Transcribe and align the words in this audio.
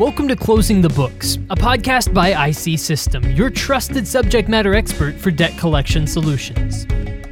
Welcome 0.00 0.28
to 0.28 0.34
Closing 0.34 0.80
the 0.80 0.88
Books, 0.88 1.36
a 1.50 1.54
podcast 1.54 2.14
by 2.14 2.46
IC 2.46 2.78
System, 2.78 3.22
your 3.32 3.50
trusted 3.50 4.08
subject 4.08 4.48
matter 4.48 4.74
expert 4.74 5.14
for 5.14 5.30
debt 5.30 5.58
collection 5.58 6.06
solutions. 6.06 6.86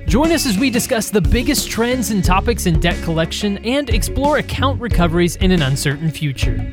Join 0.06 0.32
us 0.32 0.44
as 0.44 0.58
we 0.58 0.68
discuss 0.68 1.08
the 1.08 1.22
biggest 1.22 1.70
trends 1.70 2.10
and 2.10 2.22
topics 2.22 2.66
in 2.66 2.78
debt 2.78 3.02
collection 3.04 3.56
and 3.64 3.88
explore 3.88 4.36
account 4.36 4.82
recoveries 4.82 5.36
in 5.36 5.50
an 5.50 5.62
uncertain 5.62 6.10
future. 6.10 6.70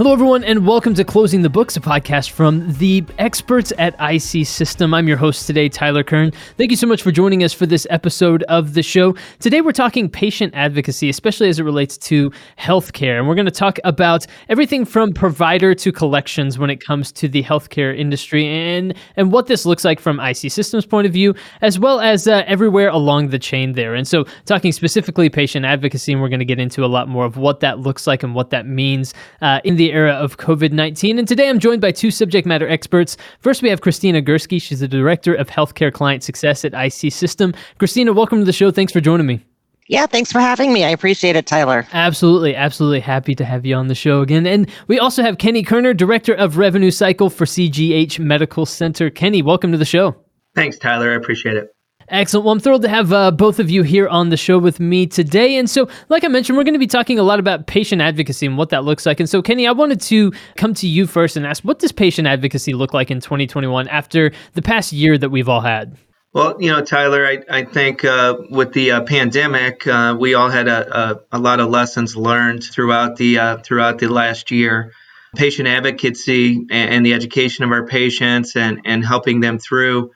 Hello, 0.00 0.14
everyone, 0.14 0.42
and 0.44 0.66
welcome 0.66 0.94
to 0.94 1.04
Closing 1.04 1.42
the 1.42 1.50
Books, 1.50 1.76
a 1.76 1.80
podcast 1.80 2.30
from 2.30 2.72
the 2.78 3.04
experts 3.18 3.70
at 3.76 3.94
IC 4.00 4.46
System. 4.46 4.94
I'm 4.94 5.06
your 5.06 5.18
host 5.18 5.46
today, 5.46 5.68
Tyler 5.68 6.02
Kern. 6.02 6.30
Thank 6.56 6.70
you 6.70 6.76
so 6.78 6.86
much 6.86 7.02
for 7.02 7.12
joining 7.12 7.44
us 7.44 7.52
for 7.52 7.66
this 7.66 7.86
episode 7.90 8.42
of 8.44 8.72
the 8.72 8.82
show. 8.82 9.14
Today, 9.40 9.60
we're 9.60 9.72
talking 9.72 10.08
patient 10.08 10.54
advocacy, 10.56 11.10
especially 11.10 11.50
as 11.50 11.58
it 11.58 11.64
relates 11.64 11.98
to 11.98 12.32
healthcare. 12.58 13.18
And 13.18 13.28
we're 13.28 13.34
going 13.34 13.44
to 13.44 13.50
talk 13.50 13.78
about 13.84 14.26
everything 14.48 14.86
from 14.86 15.12
provider 15.12 15.74
to 15.74 15.92
collections 15.92 16.58
when 16.58 16.70
it 16.70 16.82
comes 16.82 17.12
to 17.12 17.28
the 17.28 17.42
healthcare 17.42 17.94
industry 17.94 18.46
and, 18.46 18.94
and 19.16 19.30
what 19.30 19.48
this 19.48 19.66
looks 19.66 19.84
like 19.84 20.00
from 20.00 20.18
IC 20.18 20.50
System's 20.50 20.86
point 20.86 21.08
of 21.08 21.12
view, 21.12 21.34
as 21.60 21.78
well 21.78 22.00
as 22.00 22.26
uh, 22.26 22.42
everywhere 22.46 22.88
along 22.88 23.28
the 23.28 23.38
chain 23.38 23.74
there. 23.74 23.94
And 23.94 24.08
so, 24.08 24.24
talking 24.46 24.72
specifically 24.72 25.28
patient 25.28 25.66
advocacy, 25.66 26.12
and 26.12 26.22
we're 26.22 26.30
going 26.30 26.38
to 26.38 26.46
get 26.46 26.58
into 26.58 26.86
a 26.86 26.88
lot 26.88 27.06
more 27.06 27.26
of 27.26 27.36
what 27.36 27.60
that 27.60 27.80
looks 27.80 28.06
like 28.06 28.22
and 28.22 28.34
what 28.34 28.48
that 28.48 28.64
means 28.66 29.12
uh, 29.42 29.60
in 29.62 29.76
the 29.76 29.89
era 29.90 30.12
of 30.12 30.38
COVID 30.38 30.72
19. 30.72 31.18
And 31.18 31.26
today 31.26 31.48
I'm 31.48 31.58
joined 31.58 31.80
by 31.80 31.92
two 31.92 32.10
subject 32.10 32.46
matter 32.46 32.68
experts. 32.68 33.16
First, 33.40 33.62
we 33.62 33.68
have 33.68 33.80
Kristina 33.80 34.26
Gursky. 34.26 34.60
She's 34.60 34.80
the 34.80 34.88
Director 34.88 35.34
of 35.34 35.48
Healthcare 35.48 35.92
Client 35.92 36.22
Success 36.22 36.64
at 36.64 36.74
IC 36.74 37.12
System. 37.12 37.54
Kristina, 37.78 38.14
welcome 38.14 38.38
to 38.38 38.44
the 38.44 38.52
show. 38.52 38.70
Thanks 38.70 38.92
for 38.92 39.00
joining 39.00 39.26
me. 39.26 39.44
Yeah, 39.90 40.06
thanks 40.06 40.30
for 40.30 40.38
having 40.38 40.72
me. 40.72 40.84
I 40.84 40.90
appreciate 40.90 41.34
it, 41.34 41.46
Tyler. 41.46 41.84
Absolutely, 41.92 42.54
absolutely 42.54 43.00
happy 43.00 43.34
to 43.34 43.44
have 43.44 43.66
you 43.66 43.74
on 43.74 43.88
the 43.88 43.94
show 43.96 44.20
again. 44.20 44.46
And 44.46 44.70
we 44.86 45.00
also 45.00 45.20
have 45.20 45.38
Kenny 45.38 45.64
Koerner, 45.64 45.96
Director 45.96 46.32
of 46.32 46.58
Revenue 46.58 46.92
Cycle 46.92 47.28
for 47.28 47.44
CGH 47.44 48.20
Medical 48.20 48.66
Center. 48.66 49.10
Kenny, 49.10 49.42
welcome 49.42 49.72
to 49.72 49.78
the 49.78 49.84
show. 49.84 50.14
Thanks, 50.54 50.78
Tyler. 50.78 51.10
I 51.10 51.16
appreciate 51.16 51.56
it. 51.56 51.74
Excellent. 52.10 52.44
Well, 52.44 52.52
I'm 52.52 52.58
thrilled 52.58 52.82
to 52.82 52.88
have 52.88 53.12
uh, 53.12 53.30
both 53.30 53.60
of 53.60 53.70
you 53.70 53.84
here 53.84 54.08
on 54.08 54.30
the 54.30 54.36
show 54.36 54.58
with 54.58 54.80
me 54.80 55.06
today. 55.06 55.56
And 55.56 55.70
so, 55.70 55.88
like 56.08 56.24
I 56.24 56.28
mentioned, 56.28 56.58
we're 56.58 56.64
going 56.64 56.74
to 56.74 56.80
be 56.80 56.88
talking 56.88 57.20
a 57.20 57.22
lot 57.22 57.38
about 57.38 57.68
patient 57.68 58.02
advocacy 58.02 58.46
and 58.46 58.58
what 58.58 58.70
that 58.70 58.82
looks 58.82 59.06
like. 59.06 59.20
And 59.20 59.30
so, 59.30 59.40
Kenny, 59.40 59.68
I 59.68 59.72
wanted 59.72 60.00
to 60.02 60.32
come 60.56 60.74
to 60.74 60.88
you 60.88 61.06
first 61.06 61.36
and 61.36 61.46
ask 61.46 61.62
what 61.62 61.78
does 61.78 61.92
patient 61.92 62.26
advocacy 62.26 62.74
look 62.74 62.92
like 62.92 63.12
in 63.12 63.20
2021 63.20 63.86
after 63.86 64.32
the 64.54 64.62
past 64.62 64.92
year 64.92 65.16
that 65.16 65.30
we've 65.30 65.48
all 65.48 65.60
had? 65.60 65.96
Well, 66.32 66.60
you 66.60 66.72
know, 66.72 66.84
Tyler, 66.84 67.24
I, 67.24 67.42
I 67.48 67.64
think 67.64 68.04
uh, 68.04 68.38
with 68.50 68.72
the 68.72 68.92
uh, 68.92 69.00
pandemic, 69.02 69.86
uh, 69.86 70.16
we 70.18 70.34
all 70.34 70.48
had 70.48 70.66
a, 70.66 70.98
a, 70.98 71.20
a, 71.32 71.38
lot 71.38 71.60
of 71.60 71.70
lessons 71.70 72.16
learned 72.16 72.64
throughout 72.64 73.16
the 73.16 73.38
uh, 73.38 73.56
throughout 73.58 73.98
the 73.98 74.08
last 74.08 74.50
year. 74.50 74.92
Patient 75.36 75.68
advocacy 75.68 76.56
and, 76.70 76.94
and 76.94 77.06
the 77.06 77.14
education 77.14 77.64
of 77.64 77.70
our 77.70 77.86
patients 77.86 78.56
and, 78.56 78.80
and 78.84 79.04
helping 79.04 79.38
them 79.38 79.60
through 79.60 80.10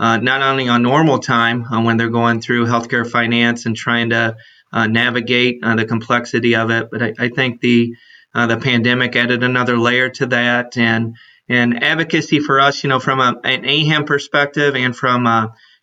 uh, 0.00 0.16
not 0.16 0.40
only 0.40 0.66
on 0.66 0.82
normal 0.82 1.18
time 1.18 1.62
uh, 1.64 1.82
when 1.82 1.98
they're 1.98 2.08
going 2.08 2.40
through 2.40 2.64
healthcare 2.64 3.08
finance 3.08 3.66
and 3.66 3.76
trying 3.76 4.10
to 4.10 4.34
uh, 4.72 4.86
navigate 4.86 5.60
uh, 5.62 5.76
the 5.76 5.84
complexity 5.84 6.56
of 6.56 6.70
it, 6.70 6.88
but 6.90 7.02
I, 7.02 7.14
I 7.18 7.28
think 7.28 7.60
the 7.60 7.94
uh, 8.34 8.46
the 8.46 8.56
pandemic 8.56 9.14
added 9.14 9.42
another 9.42 9.76
layer 9.76 10.08
to 10.08 10.26
that, 10.26 10.78
and 10.78 11.16
and 11.48 11.84
advocacy 11.84 12.40
for 12.40 12.60
us, 12.60 12.82
you 12.82 12.88
know, 12.88 13.00
from 13.00 13.20
a, 13.20 13.38
an 13.44 13.64
AAHAM 13.64 14.06
perspective 14.06 14.74
and 14.74 14.96
from 14.96 15.26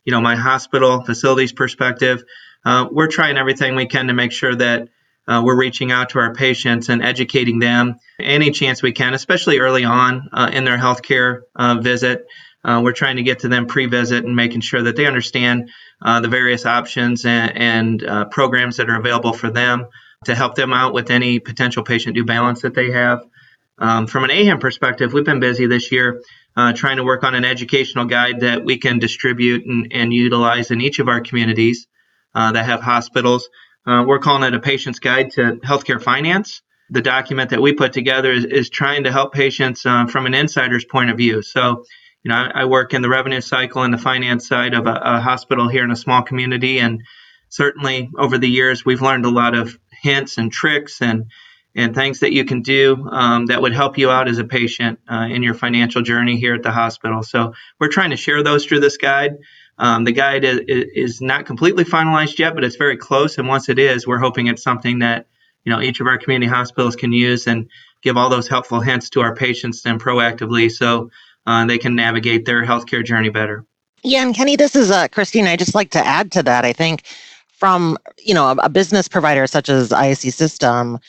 you 0.03 0.11
know 0.11 0.21
my 0.21 0.35
hospital 0.35 1.03
facilities 1.03 1.53
perspective, 1.53 2.23
we're 2.65 3.07
trying 3.07 3.37
everything 3.37 3.75
we 3.75 3.85
can 3.85 4.07
to 4.07 4.13
make 4.13 4.31
sure 4.31 4.55
that 4.55 4.87
uh, 5.27 5.41
we're 5.43 5.57
reaching 5.57 5.91
out 5.91 6.09
to 6.09 6.19
our 6.19 6.33
patients 6.33 6.89
and 6.89 7.03
educating 7.03 7.59
them 7.59 7.99
any 8.19 8.51
chance 8.51 8.81
we 8.81 8.93
can, 8.93 9.13
especially 9.13 9.59
early 9.59 9.83
on 9.83 10.29
uh, 10.31 10.49
in 10.51 10.63
their 10.63 10.77
healthcare 10.77 11.41
uh, 11.55 11.75
visit. 11.81 12.25
Uh, 12.63 12.81
we're 12.83 12.93
trying 12.93 13.17
to 13.17 13.23
get 13.23 13.39
to 13.39 13.47
them 13.47 13.67
pre-visit 13.67 14.25
and 14.25 14.35
making 14.35 14.61
sure 14.61 14.81
that 14.81 14.95
they 14.95 15.05
understand 15.05 15.69
uh, 16.01 16.19
the 16.19 16.27
various 16.27 16.65
options 16.65 17.25
and, 17.25 17.57
and 17.57 18.03
uh, 18.03 18.25
programs 18.25 18.77
that 18.77 18.89
are 18.89 18.99
available 18.99 19.33
for 19.33 19.49
them 19.49 19.87
to 20.25 20.35
help 20.35 20.55
them 20.55 20.73
out 20.73 20.93
with 20.93 21.11
any 21.11 21.39
potential 21.39 21.83
patient 21.83 22.15
due 22.15 22.25
balance 22.25 22.61
that 22.61 22.73
they 22.73 22.91
have. 22.91 23.23
Um, 23.79 24.07
from 24.07 24.23
an 24.23 24.31
AAHAM 24.31 24.59
perspective, 24.59 25.13
we've 25.13 25.23
been 25.23 25.39
busy 25.39 25.67
this 25.67 25.91
year 25.91 26.21
uh, 26.55 26.73
trying 26.73 26.97
to 26.97 27.03
work 27.03 27.23
on 27.23 27.35
an 27.35 27.45
educational 27.45 28.05
guide 28.05 28.39
that 28.39 28.65
we 28.65 28.77
can 28.77 28.97
distribute 28.97 29.65
and, 29.65 29.91
and 29.93 30.11
utilize 30.11 30.71
in 30.71 30.81
each 30.81 30.99
of 30.99 31.07
our 31.07 31.21
communities 31.21 31.87
uh, 32.33 32.51
that 32.51 32.65
have 32.65 32.81
hospitals. 32.81 33.47
Uh, 33.85 34.03
we're 34.05 34.19
calling 34.19 34.43
it 34.43 34.55
a 34.55 34.59
patient's 34.59 34.99
guide 34.99 35.31
to 35.31 35.57
healthcare 35.63 36.01
finance 36.01 36.61
the 36.89 37.01
document 37.01 37.49
that 37.49 37.61
we 37.61 37.73
put 37.73 37.93
together 37.93 38.31
is, 38.31 38.45
is 38.45 38.69
trying 38.69 39.03
to 39.03 39.11
help 39.11 39.33
patients 39.33 39.85
uh, 39.85 40.05
from 40.07 40.25
an 40.25 40.33
insider's 40.33 40.85
point 40.85 41.09
of 41.09 41.17
view. 41.17 41.41
So 41.41 41.83
you 42.23 42.29
know, 42.29 42.35
I, 42.35 42.65
work 42.65 42.93
in 42.93 43.01
the 43.01 43.09
revenue 43.09 43.41
cycle 43.41 43.83
and 43.83 43.93
the 43.93 43.97
finance 43.97 44.47
side 44.47 44.73
of 44.73 44.85
a, 44.87 44.99
a, 45.03 45.21
hospital 45.21 45.69
here 45.69 45.83
in 45.83 45.91
a 45.91 45.95
small 45.95 46.23
community, 46.23 46.79
and 46.79 47.03
certainly 47.49 48.09
over 48.17 48.37
the 48.37 48.49
years 48.49 48.83
we've 48.83 49.01
learned 49.01 49.25
a 49.25 49.29
lot 49.29 49.55
of 49.55 49.77
hints 50.01 50.37
and 50.37 50.51
tricks 50.51 51.01
and 51.01 51.25
and 51.75 51.93
things 51.93 52.21
that 52.21 52.33
you 52.33 52.43
can 52.43 52.63
do 52.63 53.07
um, 53.11 53.45
that 53.45 53.61
would 53.61 53.71
help 53.71 53.99
you 53.99 54.09
out 54.09 54.27
as 54.27 54.39
a 54.39 54.43
patient 54.43 54.99
uh, 55.07 55.27
in 55.29 55.43
your 55.43 55.53
financial 55.53 56.01
journey 56.01 56.35
here 56.35 56.55
at 56.55 56.63
the 56.63 56.71
hospital. 56.71 57.21
So 57.21 57.53
we're 57.79 57.89
trying 57.89 58.09
to 58.09 58.17
share 58.17 58.41
those 58.41 58.65
through 58.65 58.79
this 58.79 58.97
guide. 58.97 59.37
Um, 59.77 60.03
the 60.03 60.11
guide 60.11 60.43
is, 60.43 60.61
is 60.67 61.21
not 61.21 61.45
completely 61.45 61.83
finalized 61.83 62.39
yet, 62.39 62.55
but 62.55 62.63
it's 62.63 62.77
very 62.77 62.97
close. 62.97 63.37
And 63.37 63.47
once 63.47 63.69
it 63.69 63.77
is, 63.77 64.07
we're 64.07 64.17
hoping 64.17 64.47
it's 64.47 64.63
something 64.63 64.99
that 64.99 65.27
you 65.63 65.71
know 65.71 65.79
each 65.79 65.99
of 65.99 66.07
our 66.07 66.17
community 66.17 66.49
hospitals 66.49 66.95
can 66.95 67.11
use 67.11 67.45
and 67.45 67.69
give 68.01 68.17
all 68.17 68.29
those 68.29 68.47
helpful 68.47 68.79
hints 68.79 69.11
to 69.11 69.21
our 69.21 69.35
patients 69.35 69.83
then 69.83 69.99
proactively. 69.99 70.71
So 70.71 71.11
uh, 71.47 71.65
they 71.65 71.77
can 71.77 71.95
navigate 71.95 72.45
their 72.45 72.63
healthcare 72.63 73.03
journey 73.03 73.29
better. 73.29 73.65
Yeah, 74.03 74.21
and 74.21 74.35
Kenny, 74.35 74.55
this 74.55 74.75
is 74.75 74.91
uh, 74.91 75.07
Christine. 75.07 75.47
I 75.47 75.55
just 75.55 75.73
like 75.73 75.89
to 75.91 76.05
add 76.05 76.31
to 76.33 76.43
that. 76.43 76.65
I 76.65 76.73
think 76.73 77.03
from 77.51 77.97
you 78.19 78.33
know 78.33 78.49
a, 78.49 78.55
a 78.63 78.69
business 78.69 79.07
provider 79.07 79.47
such 79.47 79.69
as 79.69 79.91
IC 79.91 80.33
System, 80.33 80.99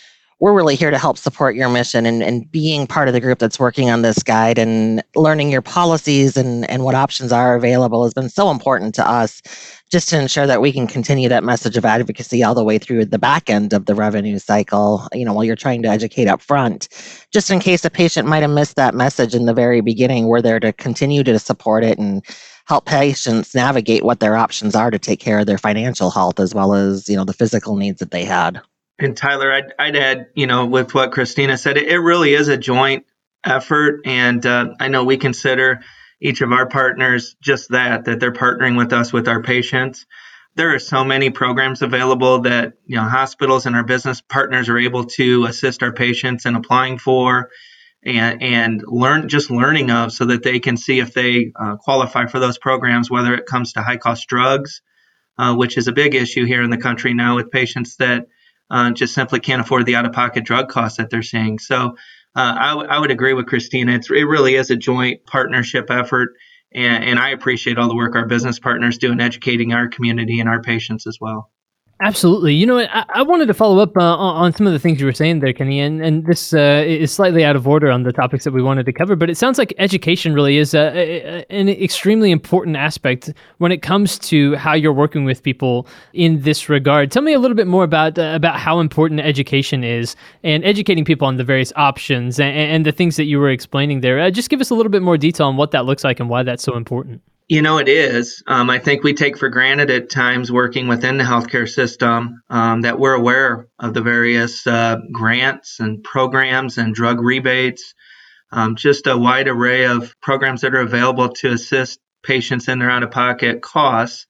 we're 0.41 0.55
really 0.55 0.77
here 0.77 0.91
to 0.91 0.99
help 0.99 1.19
support 1.19 1.57
your 1.57 1.69
mission 1.69 2.07
and, 2.07 2.23
and 2.23 2.51
being 2.53 2.87
part 2.87 3.09
of 3.09 3.15
the 3.15 3.21
group 3.21 3.41
that's 3.41 3.59
working 3.59 3.91
on 3.91 4.03
this 4.03 4.23
guide 4.23 4.57
and 4.57 5.03
learning 5.17 5.51
your 5.51 5.63
policies 5.63 6.37
and, 6.37 6.69
and 6.71 6.85
what 6.85 6.95
options 6.95 7.33
are 7.33 7.57
available 7.57 8.05
has 8.05 8.15
been 8.15 8.29
so 8.29 8.51
important 8.51 8.95
to 8.95 9.09
us 9.09 9.43
just 9.91 10.09
to 10.09 10.21
ensure 10.21 10.47
that 10.47 10.61
we 10.61 10.71
can 10.71 10.87
continue 10.87 11.29
that 11.29 11.43
message 11.43 11.77
of 11.77 11.85
advocacy 11.85 12.45
all 12.45 12.55
the 12.55 12.63
way 12.63 12.79
through 12.79 13.05
the 13.05 13.19
back 13.19 13.51
end 13.51 13.73
of 13.73 13.87
the 13.87 13.95
revenue 13.95 14.39
cycle, 14.39 15.09
you 15.13 15.25
know, 15.25 15.33
while 15.33 15.45
you're 15.45 15.57
trying 15.57 15.83
to 15.83 15.89
educate 15.89 16.29
up 16.29 16.41
front. 16.41 16.89
Just 17.33 17.51
in 17.51 17.59
case 17.59 17.85
a 17.85 17.91
patient 17.91 18.29
might 18.29 18.43
have 18.43 18.51
missed 18.51 18.77
that 18.77 18.95
message 18.95 19.35
in 19.35 19.47
the 19.47 19.55
very 19.55 19.81
beginning, 19.81 20.27
we're 20.27 20.43
there 20.43 20.61
to 20.61 20.73
continue 20.75 21.25
to 21.25 21.39
support 21.39 21.83
it 21.83 21.99
and 21.99 22.25
help 22.67 22.85
patients 22.85 23.55
navigate 23.55 24.05
what 24.05 24.21
their 24.21 24.37
options 24.37 24.75
are 24.75 24.91
to 24.91 24.99
take 24.99 25.21
care 25.21 25.41
of 25.41 25.47
their 25.47 25.59
financial 25.59 26.11
health 26.11 26.39
as 26.39 26.55
well 26.55 26.75
as, 26.75 27.09
you 27.09 27.17
know, 27.17 27.25
the 27.25 27.33
physical 27.33 27.75
needs 27.75 27.99
that 27.99 28.11
they 28.11 28.25
had. 28.25 28.61
And 28.99 29.17
Tyler, 29.17 29.53
I'd, 29.53 29.75
I'd 29.79 29.97
add, 29.97 30.27
you 30.35 30.47
know, 30.47 30.67
with 30.67 30.95
what 30.95 31.13
Kristina 31.13 31.59
said, 31.59 31.77
it, 31.77 31.89
it 31.89 31.99
really 31.99 32.35
is 32.35 32.49
a 32.49 32.57
joint 32.57 33.07
effort. 33.45 34.01
And 34.05 34.45
uh, 34.45 34.75
I 34.81 34.89
know 34.89 35.05
we 35.05 35.17
consider 35.17 35.81
each 36.21 36.41
of 36.41 36.53
our 36.53 36.69
partners 36.69 37.37
just 37.41 37.71
that 37.71 38.07
that 38.07 38.21
they're 38.21 38.33
partnering 38.33 38.77
with 38.77 38.93
us 38.93 39.13
with 39.13 39.29
our 39.29 39.43
patients 39.43 40.05
there 40.59 40.75
are 40.75 40.81
so 40.81 41.05
many 41.05 41.31
programs 41.31 41.83
available 41.83 42.41
that 42.41 42.75
you 42.85 42.97
know 42.97 43.05
hospitals 43.05 43.65
and 43.67 43.77
our 43.77 43.85
business 43.85 44.21
partners 44.21 44.69
are 44.69 44.79
able 44.79 45.05
to 45.05 45.45
assist 45.45 45.85
our 45.85 45.93
patients 45.93 46.47
in 46.47 46.57
applying 46.57 46.99
for 46.99 47.51
and 48.05 48.43
and 48.43 48.83
learn 48.85 49.29
just 49.29 49.53
learning 49.53 49.93
of 49.93 50.13
so 50.13 50.25
that 50.25 50.43
they 50.43 50.59
can 50.59 50.77
see 50.77 50.99
if 50.99 51.15
they 51.15 51.53
uh, 51.55 51.77
qualify 51.77 52.27
for 52.27 52.41
those 52.41 52.59
programs 52.59 53.09
whether 53.09 53.35
it 53.35 53.47
comes 53.47 53.73
to 53.73 53.83
high 53.83 53.97
cost 53.97 54.27
drugs 54.27 54.83
uh, 55.39 55.55
which 55.55 55.79
is 55.79 55.87
a 55.87 55.93
big 55.93 56.17
issue 56.17 56.45
here 56.45 56.63
in 56.65 56.71
the 56.71 56.77
country 56.77 57.15
now 57.15 57.37
with 57.37 57.53
patients 57.53 57.97
that 57.97 58.27
uh, 58.71 58.91
just 58.91 59.15
simply 59.15 59.41
can't 59.41 59.61
afford 59.61 59.87
the 59.87 59.97
out 59.97 60.07
of 60.07 60.13
pocket 60.13 60.45
drug 60.45 60.69
costs 60.69 60.99
that 60.99 61.11
they're 61.11 61.23
seeing 61.23 61.59
so 61.59 61.97
uh, 62.39 62.57
I, 62.57 62.69
w- 62.71 62.89
I 62.89 63.01
would 63.01 63.11
agree 63.11 63.33
with 63.33 63.47
Kristina. 63.47 63.97
It's, 63.97 64.11
it 64.11 64.23
really 64.23 64.55
is 64.55 64.71
a 64.71 64.77
joint 64.77 65.27
partnership 65.27 65.91
effort. 65.91 66.37
And, 66.73 67.03
and 67.03 67.19
I 67.19 67.31
appreciate 67.31 67.79
all 67.79 67.89
the 67.89 67.97
work 67.97 68.15
our 68.15 68.27
business 68.27 68.61
partners 68.61 68.99
do 68.99 69.11
in 69.11 69.21
educating 69.21 69.73
our 69.73 69.89
community 69.89 70.39
and 70.39 70.49
our 70.49 70.63
patients 70.63 71.07
as 71.07 71.19
well. 71.21 71.51
Absolutely. 72.01 72.55
You 72.55 72.65
know, 72.65 72.79
I, 72.79 73.05
I 73.09 73.23
wanted 73.23 73.47
to 73.47 73.55
follow 73.55 73.83
up 73.83 73.97
uh, 73.97 74.17
on 74.17 74.55
some 74.55 74.69
of 74.69 74.73
the 74.73 74.79
things 74.79 75.01
you 75.01 75.07
were 75.07 75.13
saying 75.13 75.41
there, 75.41 75.53
Kenny, 75.53 75.81
and, 75.81 76.01
and 76.01 76.25
this 76.27 76.55
uh, 76.55 76.85
is 76.87 77.11
slightly 77.13 77.45
out 77.45 77.57
of 77.57 77.67
order 77.67 77.91
on 77.91 78.05
the 78.05 78.13
topics 78.13 78.45
that 78.45 78.53
we 78.53 78.63
wanted 78.63 78.87
to 78.87 78.93
cover, 78.93 79.17
but 79.17 79.29
it 79.29 79.37
sounds 79.37 79.59
like 79.59 79.75
education 79.79 80.33
really 80.33 80.59
is 80.59 80.75
a, 80.75 80.97
a, 80.97 81.45
an 81.51 81.69
extremely 81.69 82.31
important 82.31 82.77
aspect 82.77 83.33
when 83.57 83.73
it 83.73 83.83
comes 83.83 84.17
to 84.21 84.55
how 84.55 84.75
you're 84.75 84.93
working 84.93 85.25
with 85.25 85.43
people 85.43 85.89
in 86.13 86.41
this 86.43 86.69
regard. 86.69 87.11
Tell 87.11 87.23
me 87.23 87.33
a 87.33 87.41
little 87.41 87.57
bit 87.57 87.67
more 87.67 87.83
about 87.83 88.17
uh, 88.17 88.31
about 88.33 88.61
how 88.61 88.79
important 88.79 89.19
education 89.19 89.83
is 89.83 90.15
and 90.45 90.65
educating 90.65 91.05
people 91.05 91.27
on 91.27 91.37
the 91.37 91.45
various 91.45 91.73
options 91.75 92.39
and, 92.39 92.57
and 92.57 92.87
the 92.87 92.93
things 92.93 93.17
that 93.17 93.25
you 93.25 93.41
were 93.41 93.51
explaining 93.51 94.03
there. 94.03 94.21
Uh, 94.21 94.31
just 94.31 94.51
give 94.51 94.61
us 94.61 94.71
a 94.71 94.75
little 94.77 94.93
bit 94.93 95.03
more 95.03 95.19
detail 95.19 95.49
on 95.49 95.57
what 95.57 95.73
that 95.73 95.85
looks 95.85 96.05
like 96.05 96.21
and 96.21 96.29
why 96.29 96.45
that's 96.45 96.63
so 96.63 96.77
important. 96.77 97.23
You 97.49 97.63
know, 97.63 97.79
it 97.79 97.89
is. 97.89 98.43
Um, 98.47 98.69
I 98.69 98.79
think 98.79 99.03
we 99.03 99.15
take 99.15 99.39
for 99.39 99.49
granted 99.49 99.91
at 99.91 100.11
times 100.11 100.53
working 100.53 100.87
within 100.87 101.17
the 101.17 101.25
healthcare 101.25 101.67
system 101.67 102.43
um, 102.51 102.83
that 102.83 102.99
we're 102.99 103.15
aware 103.15 103.69
of 103.79 103.95
the 103.95 104.03
various 104.03 104.67
uh, 104.67 104.99
grants 105.11 105.81
and 105.81 106.05
programs 106.05 106.77
and 106.77 106.95
drug 106.95 107.23
rebates, 107.23 107.95
um, 108.53 108.77
just 108.77 109.07
a 109.07 109.17
wide 109.17 109.49
array 109.49 109.87
of 109.87 110.15
programs 110.21 110.61
that 110.61 110.75
are 110.75 110.83
available 110.83 111.31
to 111.31 111.53
assist 111.53 112.01
patients 112.23 112.69
in 112.69 112.81
their 112.81 112.91
out 112.91 113.03
of 113.03 113.13
pocket 113.13 113.63
costs. 113.63 114.27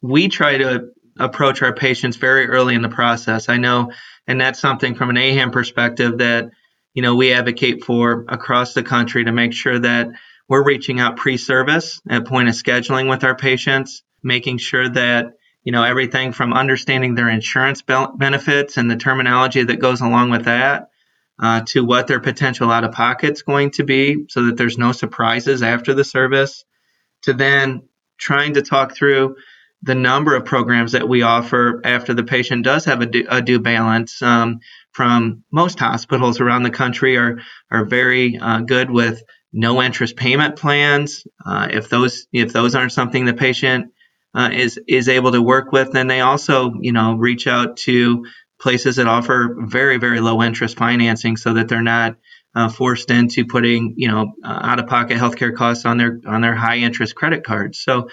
We 0.00 0.28
try 0.28 0.58
to 0.58 0.90
approach 1.18 1.60
our 1.60 1.74
patients 1.74 2.18
very 2.18 2.46
early 2.46 2.76
in 2.76 2.82
the 2.82 2.88
process. 2.88 3.48
I 3.48 3.56
know, 3.56 3.90
and 4.28 4.40
that's 4.40 4.60
something 4.60 4.94
from 4.94 5.10
an 5.10 5.16
AAHAM 5.16 5.50
perspective 5.50 6.18
that 6.18 6.50
you 6.92 7.02
know 7.02 7.16
we 7.16 7.32
advocate 7.32 7.82
for 7.82 8.24
across 8.28 8.74
the 8.74 8.84
country 8.84 9.24
to 9.24 9.32
make 9.32 9.52
sure 9.52 9.80
that 9.80 10.12
we're 10.48 10.64
reaching 10.64 11.00
out 11.00 11.16
pre-service 11.16 12.00
at 12.08 12.26
point 12.26 12.48
of 12.48 12.54
scheduling 12.54 13.08
with 13.08 13.24
our 13.24 13.34
patients, 13.36 14.02
making 14.22 14.58
sure 14.58 14.88
that 14.88 15.34
you 15.62 15.72
know 15.72 15.82
everything 15.82 16.32
from 16.32 16.52
understanding 16.52 17.14
their 17.14 17.30
insurance 17.30 17.82
benefits 17.82 18.76
and 18.76 18.90
the 18.90 18.96
terminology 18.96 19.64
that 19.64 19.80
goes 19.80 20.00
along 20.00 20.30
with 20.30 20.44
that 20.44 20.90
uh, 21.38 21.62
to 21.66 21.84
what 21.84 22.06
their 22.06 22.20
potential 22.20 22.70
out 22.70 22.84
of 22.84 22.92
pocket's 22.92 23.42
going 23.42 23.70
to 23.72 23.84
be 23.84 24.26
so 24.28 24.46
that 24.46 24.56
there's 24.56 24.78
no 24.78 24.92
surprises 24.92 25.62
after 25.62 25.94
the 25.94 26.04
service 26.04 26.64
to 27.22 27.32
then 27.32 27.82
trying 28.18 28.54
to 28.54 28.62
talk 28.62 28.94
through 28.94 29.36
the 29.82 29.94
number 29.94 30.34
of 30.34 30.44
programs 30.44 30.92
that 30.92 31.08
we 31.08 31.22
offer 31.22 31.80
after 31.84 32.14
the 32.14 32.24
patient 32.24 32.64
does 32.64 32.86
have 32.86 33.02
a 33.02 33.06
due, 33.06 33.26
a 33.28 33.42
due 33.42 33.60
balance 33.60 34.22
um, 34.22 34.60
from 34.92 35.44
most 35.50 35.78
hospitals 35.78 36.40
around 36.40 36.62
the 36.62 36.70
country 36.70 37.16
are 37.16 37.38
are 37.70 37.84
very 37.84 38.38
uh, 38.38 38.60
good 38.60 38.90
with 38.90 39.22
no 39.54 39.80
interest 39.80 40.16
payment 40.16 40.56
plans. 40.56 41.26
Uh, 41.44 41.68
if 41.70 41.88
those 41.88 42.26
if 42.32 42.52
those 42.52 42.74
aren't 42.74 42.92
something 42.92 43.24
the 43.24 43.32
patient 43.34 43.92
uh, 44.34 44.50
is 44.52 44.78
is 44.88 45.08
able 45.08 45.32
to 45.32 45.40
work 45.40 45.70
with, 45.72 45.92
then 45.92 46.08
they 46.08 46.20
also 46.20 46.74
you 46.80 46.92
know 46.92 47.14
reach 47.14 47.46
out 47.46 47.76
to 47.78 48.26
places 48.60 48.96
that 48.96 49.06
offer 49.06 49.56
very 49.60 49.96
very 49.98 50.20
low 50.20 50.42
interest 50.42 50.76
financing, 50.76 51.36
so 51.36 51.54
that 51.54 51.68
they're 51.68 51.82
not 51.82 52.16
uh, 52.54 52.68
forced 52.68 53.10
into 53.10 53.46
putting 53.46 53.94
you 53.96 54.08
know 54.08 54.34
uh, 54.44 54.60
out 54.62 54.80
of 54.80 54.88
pocket 54.88 55.16
healthcare 55.16 55.54
costs 55.54 55.86
on 55.86 55.98
their 55.98 56.20
on 56.26 56.40
their 56.40 56.54
high 56.54 56.78
interest 56.78 57.14
credit 57.14 57.44
cards. 57.44 57.80
So. 57.80 58.08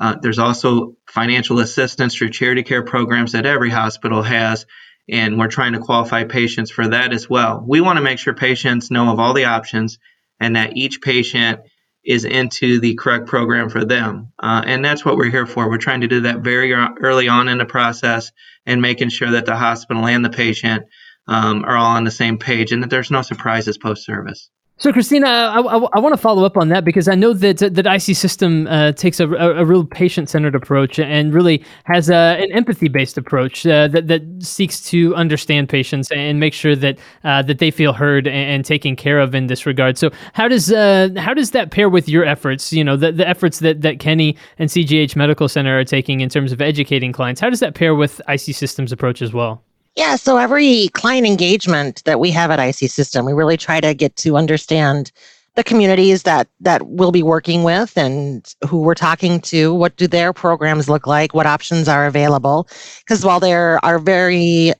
Uh, 0.00 0.14
there's 0.22 0.38
also 0.38 0.94
financial 1.08 1.58
assistance 1.58 2.14
through 2.14 2.30
charity 2.30 2.62
care 2.62 2.84
programs 2.84 3.32
that 3.32 3.46
every 3.46 3.68
hospital 3.68 4.22
has, 4.22 4.64
and 5.08 5.36
we're 5.36 5.48
trying 5.48 5.72
to 5.72 5.80
qualify 5.80 6.22
patients 6.22 6.70
for 6.70 6.86
that 6.86 7.12
as 7.12 7.28
well. 7.28 7.64
We 7.66 7.80
want 7.80 7.96
to 7.96 8.00
make 8.00 8.20
sure 8.20 8.32
patients 8.32 8.92
know 8.92 9.10
of 9.12 9.18
all 9.18 9.34
the 9.34 9.46
options 9.46 9.98
and 10.40 10.56
that 10.56 10.76
each 10.76 11.00
patient 11.00 11.60
is 12.04 12.24
into 12.24 12.80
the 12.80 12.94
correct 12.94 13.26
program 13.26 13.68
for 13.68 13.84
them. 13.84 14.32
Uh, 14.38 14.62
and 14.64 14.84
that's 14.84 15.04
what 15.04 15.16
we're 15.16 15.30
here 15.30 15.46
for. 15.46 15.68
We're 15.68 15.78
trying 15.78 16.00
to 16.02 16.08
do 16.08 16.20
that 16.22 16.40
very 16.40 16.72
early 16.72 17.28
on 17.28 17.48
in 17.48 17.58
the 17.58 17.66
process 17.66 18.32
and 18.64 18.80
making 18.80 19.10
sure 19.10 19.32
that 19.32 19.46
the 19.46 19.56
hospital 19.56 20.06
and 20.06 20.24
the 20.24 20.30
patient 20.30 20.84
um, 21.26 21.64
are 21.64 21.76
all 21.76 21.96
on 21.96 22.04
the 22.04 22.10
same 22.10 22.38
page 22.38 22.72
and 22.72 22.82
that 22.82 22.90
there's 22.90 23.10
no 23.10 23.22
surprises 23.22 23.76
post 23.76 24.04
service. 24.04 24.50
So, 24.80 24.92
Kristina, 24.92 25.26
I, 25.26 25.58
I, 25.58 25.76
I 25.94 25.98
want 25.98 26.12
to 26.12 26.20
follow 26.20 26.44
up 26.44 26.56
on 26.56 26.68
that 26.68 26.84
because 26.84 27.08
I 27.08 27.16
know 27.16 27.32
that 27.32 27.58
that 27.58 27.84
IC 27.84 28.14
System 28.14 28.68
uh, 28.68 28.92
takes 28.92 29.18
a, 29.18 29.28
a, 29.28 29.62
a, 29.62 29.64
real 29.64 29.84
patient-centered 29.84 30.54
approach 30.54 31.00
and 31.00 31.34
really 31.34 31.64
has 31.82 32.08
a, 32.08 32.14
an 32.14 32.52
empathy-based 32.52 33.18
approach 33.18 33.66
uh, 33.66 33.88
that 33.88 34.06
that 34.06 34.22
seeks 34.38 34.80
to 34.90 35.16
understand 35.16 35.68
patients 35.68 36.12
and 36.12 36.38
make 36.38 36.54
sure 36.54 36.76
that 36.76 36.96
uh, 37.24 37.42
that 37.42 37.58
they 37.58 37.72
feel 37.72 37.92
heard 37.92 38.28
and, 38.28 38.36
and, 38.36 38.64
taken 38.64 38.94
care 38.94 39.18
of 39.18 39.34
in 39.34 39.48
this 39.48 39.66
regard. 39.66 39.98
So, 39.98 40.12
how 40.34 40.46
does 40.46 40.70
uh, 40.70 41.08
how 41.16 41.34
does 41.34 41.50
that 41.50 41.72
pair 41.72 41.88
with 41.88 42.08
your 42.08 42.24
efforts? 42.24 42.72
You 42.72 42.84
know, 42.84 42.96
the, 42.96 43.10
the 43.10 43.28
efforts 43.28 43.58
that 43.58 43.82
that 43.82 43.98
Kenny 43.98 44.36
and 44.60 44.70
CGH 44.70 45.16
Medical 45.16 45.48
Center 45.48 45.76
are 45.76 45.84
taking 45.84 46.20
in 46.20 46.28
terms 46.28 46.52
of 46.52 46.60
educating 46.60 47.12
clients. 47.12 47.40
How 47.40 47.50
does 47.50 47.58
that 47.60 47.74
pair 47.74 47.96
with 47.96 48.20
IC 48.28 48.54
Systems' 48.54 48.92
approach 48.92 49.22
as 49.22 49.32
well? 49.32 49.64
Yeah, 49.98 50.14
so 50.14 50.36
every 50.36 50.90
client 50.90 51.26
engagement 51.26 52.04
that 52.04 52.20
we 52.20 52.30
have 52.30 52.52
at 52.52 52.60
IC 52.60 52.88
System, 52.88 53.26
we 53.26 53.32
really 53.32 53.56
try 53.56 53.80
to 53.80 53.94
get 53.94 54.14
to 54.18 54.36
understand 54.36 55.10
the 55.56 55.64
communities 55.64 56.22
that 56.22 56.46
that 56.60 56.86
we'll 56.86 57.10
be 57.10 57.24
working 57.24 57.64
with 57.64 57.98
and 57.98 58.54
who 58.64 58.80
we're 58.80 58.94
talking 58.94 59.40
to. 59.40 59.74
What 59.74 59.96
do 59.96 60.06
their 60.06 60.32
programs 60.32 60.88
look 60.88 61.08
like? 61.08 61.34
What 61.34 61.46
options 61.46 61.88
are 61.88 62.06
available? 62.06 62.68
Because 63.00 63.24
while 63.24 63.40
there 63.40 63.84
are 63.84 63.98
very 63.98 64.72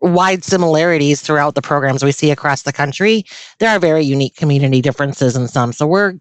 wide 0.00 0.42
similarities 0.42 1.20
throughout 1.20 1.56
the 1.56 1.62
programs 1.62 2.02
we 2.02 2.12
see 2.12 2.30
across 2.30 2.62
the 2.62 2.72
country 2.72 3.24
there 3.58 3.70
are 3.70 3.78
very 3.78 4.02
unique 4.02 4.36
community 4.36 4.80
differences 4.82 5.36
in 5.36 5.46
some. 5.46 5.72
So 5.74 5.86
we're 5.86 6.14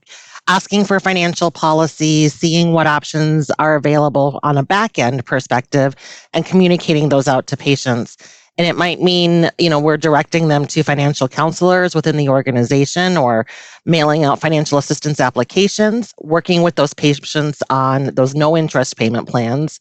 asking 0.47 0.85
for 0.85 0.99
financial 0.99 1.51
policies, 1.51 2.33
seeing 2.33 2.73
what 2.73 2.87
options 2.87 3.49
are 3.59 3.75
available 3.75 4.39
on 4.43 4.57
a 4.57 4.63
back 4.63 4.99
end 4.99 5.25
perspective, 5.25 5.95
and 6.33 6.45
communicating 6.45 7.09
those 7.09 7.27
out 7.27 7.47
to 7.47 7.57
patients. 7.57 8.17
And 8.57 8.67
it 8.67 8.75
might 8.75 9.01
mean, 9.01 9.49
you 9.57 9.69
know, 9.69 9.79
we're 9.79 9.97
directing 9.97 10.47
them 10.47 10.67
to 10.67 10.83
financial 10.83 11.27
counselors 11.27 11.95
within 11.95 12.17
the 12.17 12.29
organization 12.29 13.17
or 13.17 13.47
mailing 13.85 14.23
out 14.23 14.39
financial 14.39 14.77
assistance 14.77 15.19
applications, 15.19 16.13
working 16.21 16.61
with 16.61 16.75
those 16.75 16.93
patients 16.93 17.63
on 17.71 18.13
those 18.13 18.35
no 18.35 18.55
interest 18.55 18.95
payment 18.95 19.27
plans 19.27 19.79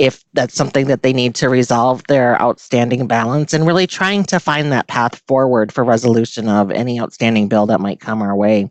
if 0.00 0.24
that's 0.32 0.54
something 0.54 0.86
that 0.86 1.02
they 1.02 1.12
need 1.12 1.34
to 1.34 1.50
resolve 1.50 2.02
their 2.06 2.40
outstanding 2.40 3.06
balance 3.06 3.52
and 3.52 3.66
really 3.66 3.86
trying 3.86 4.24
to 4.24 4.40
find 4.40 4.72
that 4.72 4.86
path 4.86 5.20
forward 5.28 5.70
for 5.70 5.84
resolution 5.84 6.48
of 6.48 6.70
any 6.70 6.98
outstanding 6.98 7.48
bill 7.48 7.66
that 7.66 7.80
might 7.80 8.00
come 8.00 8.22
our 8.22 8.34
way. 8.34 8.70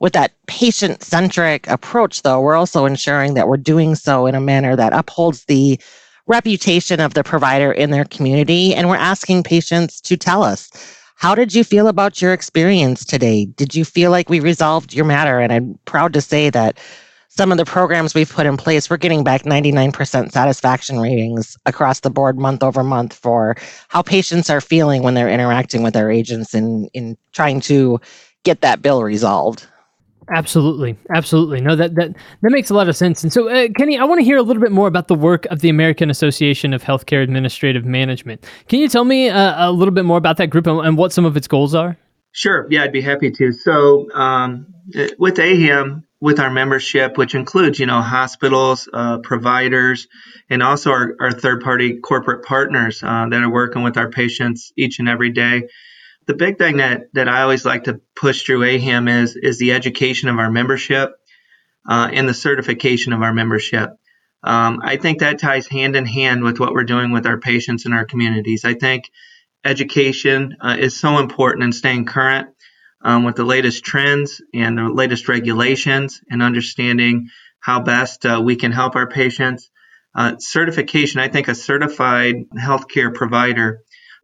With 0.00 0.12
that 0.14 0.32
patient 0.46 1.02
centric 1.02 1.66
approach, 1.68 2.22
though, 2.22 2.40
we're 2.40 2.56
also 2.56 2.84
ensuring 2.84 3.34
that 3.34 3.48
we're 3.48 3.56
doing 3.56 3.94
so 3.94 4.26
in 4.26 4.34
a 4.34 4.40
manner 4.40 4.76
that 4.76 4.92
upholds 4.92 5.44
the 5.44 5.80
reputation 6.26 7.00
of 7.00 7.14
the 7.14 7.24
provider 7.24 7.72
in 7.72 7.90
their 7.90 8.04
community. 8.04 8.74
And 8.74 8.88
we're 8.88 8.96
asking 8.96 9.42
patients 9.42 10.00
to 10.02 10.16
tell 10.16 10.42
us 10.42 10.70
how 11.16 11.34
did 11.34 11.54
you 11.54 11.64
feel 11.64 11.88
about 11.88 12.20
your 12.20 12.32
experience 12.32 13.04
today? 13.04 13.46
Did 13.46 13.74
you 13.74 13.84
feel 13.84 14.10
like 14.10 14.28
we 14.28 14.40
resolved 14.40 14.92
your 14.92 15.04
matter? 15.04 15.38
And 15.38 15.52
I'm 15.52 15.78
proud 15.84 16.12
to 16.14 16.20
say 16.20 16.50
that 16.50 16.78
some 17.28 17.50
of 17.50 17.58
the 17.58 17.64
programs 17.64 18.14
we've 18.14 18.30
put 18.30 18.46
in 18.46 18.56
place, 18.56 18.88
we're 18.88 18.96
getting 18.96 19.24
back 19.24 19.42
99% 19.42 20.30
satisfaction 20.30 21.00
ratings 21.00 21.56
across 21.66 22.00
the 22.00 22.10
board 22.10 22.38
month 22.38 22.62
over 22.62 22.84
month 22.84 23.12
for 23.12 23.56
how 23.88 24.02
patients 24.02 24.48
are 24.50 24.60
feeling 24.60 25.02
when 25.02 25.14
they're 25.14 25.28
interacting 25.28 25.82
with 25.82 25.96
our 25.96 26.10
agents 26.10 26.54
in, 26.54 26.88
in 26.94 27.16
trying 27.32 27.60
to 27.62 28.00
get 28.44 28.60
that 28.60 28.82
bill 28.82 29.02
resolved. 29.02 29.66
Absolutely, 30.30 30.96
absolutely. 31.14 31.60
No, 31.60 31.76
that 31.76 31.94
that 31.96 32.14
that 32.42 32.50
makes 32.50 32.70
a 32.70 32.74
lot 32.74 32.88
of 32.88 32.96
sense. 32.96 33.22
And 33.22 33.32
so, 33.32 33.48
uh, 33.48 33.68
Kenny, 33.76 33.98
I 33.98 34.04
want 34.04 34.20
to 34.20 34.24
hear 34.24 34.36
a 34.36 34.42
little 34.42 34.62
bit 34.62 34.72
more 34.72 34.88
about 34.88 35.08
the 35.08 35.14
work 35.14 35.46
of 35.46 35.60
the 35.60 35.68
American 35.68 36.10
Association 36.10 36.72
of 36.72 36.82
Healthcare 36.82 37.22
Administrative 37.22 37.84
Management. 37.84 38.44
Can 38.68 38.80
you 38.80 38.88
tell 38.88 39.04
me 39.04 39.28
uh, 39.28 39.68
a 39.68 39.72
little 39.72 39.92
bit 39.92 40.04
more 40.04 40.18
about 40.18 40.36
that 40.38 40.48
group 40.48 40.66
and, 40.66 40.80
and, 40.86 40.96
what 40.96 41.12
some 41.12 41.24
of 41.24 41.36
its 41.36 41.48
goals 41.48 41.74
are? 41.74 41.96
Sure. 42.32 42.66
Yeah, 42.70 42.84
I'd 42.84 42.92
be 42.92 43.00
happy 43.00 43.30
to. 43.30 43.52
So, 43.52 44.10
um, 44.12 44.66
with 45.18 45.34
AAHAM, 45.34 46.04
with 46.20 46.40
our 46.40 46.50
membership, 46.50 47.18
which 47.18 47.34
includes, 47.34 47.78
you 47.78 47.86
know, 47.86 48.00
hospitals, 48.00 48.88
uh, 48.92 49.18
providers, 49.18 50.08
and 50.48 50.62
also 50.62 50.90
our, 50.90 51.14
our 51.20 51.32
third-party 51.32 52.00
corporate 52.00 52.44
partners 52.44 53.02
uh, 53.02 53.28
that 53.28 53.42
are 53.42 53.52
working 53.52 53.82
with 53.82 53.98
our 53.98 54.08
patients 54.08 54.72
each 54.76 54.98
and 55.00 55.08
every 55.08 55.30
day. 55.30 55.68
The 56.26 56.34
big 56.34 56.58
thing 56.58 56.78
that 56.78 57.12
that 57.12 57.28
I 57.28 57.42
always 57.42 57.64
like 57.64 57.84
to 57.84 58.00
push 58.16 58.42
through 58.42 58.60
AAHAM 58.60 59.22
is 59.22 59.36
is 59.36 59.58
the 59.58 59.72
education 59.72 60.28
of 60.28 60.38
our 60.38 60.50
membership 60.50 61.12
uh, 61.88 62.08
and 62.12 62.28
the 62.28 62.34
certification 62.34 63.12
of 63.12 63.22
our 63.22 63.32
membership. 63.32 63.90
Um, 64.42 64.80
I 64.82 64.96
think 64.96 65.20
that 65.20 65.38
ties 65.38 65.66
hand 65.66 65.96
in 65.96 66.06
hand 66.06 66.42
with 66.42 66.60
what 66.60 66.72
we're 66.72 66.84
doing 66.84 67.12
with 67.12 67.26
our 67.26 67.38
patients 67.38 67.84
and 67.84 67.94
our 67.94 68.04
communities. 68.04 68.64
I 68.64 68.74
think 68.74 69.04
education 69.64 70.56
uh, 70.60 70.76
is 70.78 70.98
so 70.98 71.18
important 71.18 71.64
in 71.64 71.72
staying 71.72 72.04
current 72.04 72.48
um, 73.02 73.24
with 73.24 73.36
the 73.36 73.44
latest 73.44 73.84
trends 73.84 74.42
and 74.52 74.76
the 74.76 74.88
latest 74.88 75.28
regulations 75.28 76.20
and 76.30 76.42
understanding 76.42 77.28
how 77.60 77.80
best 77.80 78.26
uh, 78.26 78.40
we 78.44 78.56
can 78.56 78.72
help 78.72 78.96
our 78.96 79.08
patients. 79.08 79.70
Uh, 80.14 80.36
certification, 80.38 81.20
I 81.20 81.28
think 81.28 81.48
a 81.48 81.54
certified 81.54 82.36
healthcare 82.56 83.12
provider 83.12 83.80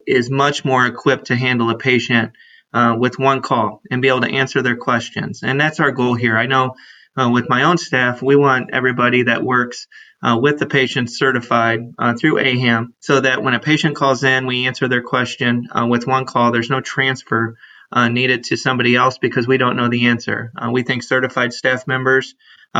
is 0.07 0.29
much 0.29 0.65
more 0.65 0.85
equipped 0.85 1.27
to 1.27 1.35
handle 1.35 1.69
a 1.69 1.77
patient 1.77 2.33
uh, 2.73 2.95
with 2.97 3.19
one 3.19 3.41
call 3.41 3.81
and 3.89 4.01
be 4.01 4.07
able 4.07 4.21
to 4.21 4.31
answer 4.31 4.61
their 4.61 4.77
questions. 4.77 5.43
And 5.43 5.59
that's 5.59 5.79
our 5.79 5.91
goal 5.91 6.15
here. 6.15 6.37
I 6.37 6.45
know 6.45 6.75
uh, 7.19 7.29
with 7.29 7.49
my 7.49 7.63
own 7.63 7.77
staff, 7.77 8.21
we 8.21 8.35
want 8.35 8.69
everybody 8.71 9.23
that 9.23 9.43
works 9.43 9.87
uh, 10.23 10.37
with 10.41 10.59
the 10.59 10.67
patient 10.67 11.11
certified 11.11 11.81
uh, 11.99 12.13
through 12.13 12.35
AAHAM 12.35 12.93
so 12.99 13.19
that 13.19 13.43
when 13.43 13.53
a 13.53 13.59
patient 13.59 13.95
calls 13.95 14.23
in, 14.23 14.45
we 14.45 14.67
answer 14.67 14.87
their 14.87 15.01
question 15.01 15.67
uh, 15.71 15.85
with 15.87 16.07
one 16.07 16.25
call. 16.25 16.51
There's 16.51 16.69
no 16.69 16.79
transfer 16.79 17.57
uh, 17.91 18.07
needed 18.07 18.45
to 18.45 18.55
somebody 18.55 18.95
else 18.95 19.17
because 19.17 19.47
we 19.47 19.57
don't 19.57 19.75
know 19.75 19.89
the 19.89 20.07
answer. 20.07 20.53
We 20.71 20.83
think 20.83 21.03
certified 21.03 21.51
staff 21.51 21.87
members 21.87 22.35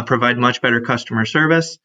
provide 0.06 0.38
much 0.38 0.62
better 0.62 0.80
customer 0.80 1.26
service 1.26 1.78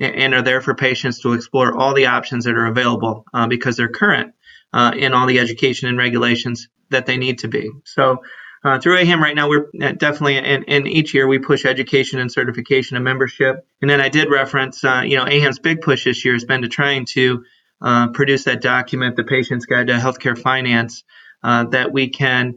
and, 0.00 0.34
are 0.34 0.42
there 0.42 0.60
for 0.60 0.74
patients 0.74 1.20
to 1.20 1.34
explore 1.34 1.78
all 1.78 1.94
the 1.94 2.06
options 2.06 2.46
that 2.46 2.56
are 2.56 2.66
available 2.66 3.24
because 3.48 3.76
they're 3.76 3.88
current 3.88 4.34
uh, 4.72 4.92
in 4.96 5.12
all 5.12 5.26
the 5.26 5.38
education 5.38 5.88
and 5.88 5.98
regulations 5.98 6.68
that 6.90 7.06
they 7.06 7.16
need 7.16 7.38
to 7.40 7.48
be. 7.48 7.70
So 7.84 8.22
uh, 8.64 8.78
through 8.78 8.96
AAHAM 8.96 9.20
right 9.20 9.34
now, 9.34 9.48
we're 9.48 9.68
uh, 9.82 9.92
definitely, 9.92 10.36
and, 10.36 10.64
and 10.68 10.86
each 10.86 11.14
year 11.14 11.26
we 11.26 11.38
push 11.38 11.64
education 11.64 12.20
and 12.20 12.30
certification 12.30 12.96
and 12.96 13.04
membership. 13.04 13.66
And 13.80 13.90
then 13.90 14.00
I 14.00 14.08
did 14.08 14.30
reference, 14.30 14.84
uh, 14.84 15.02
you 15.04 15.16
know, 15.16 15.24
AAHAM's 15.24 15.58
big 15.58 15.80
push 15.80 16.04
this 16.04 16.24
year 16.24 16.34
has 16.34 16.44
been 16.44 16.62
to 16.62 16.68
trying 16.68 17.06
to 17.06 17.44
uh, 17.80 18.08
produce 18.10 18.44
that 18.44 18.62
document, 18.62 19.16
the 19.16 19.24
Patient's 19.24 19.66
Guide 19.66 19.88
to 19.88 19.94
Healthcare 19.94 20.38
Finance, 20.38 21.02
uh, 21.42 21.64
that 21.66 21.92
we 21.92 22.08
can 22.08 22.54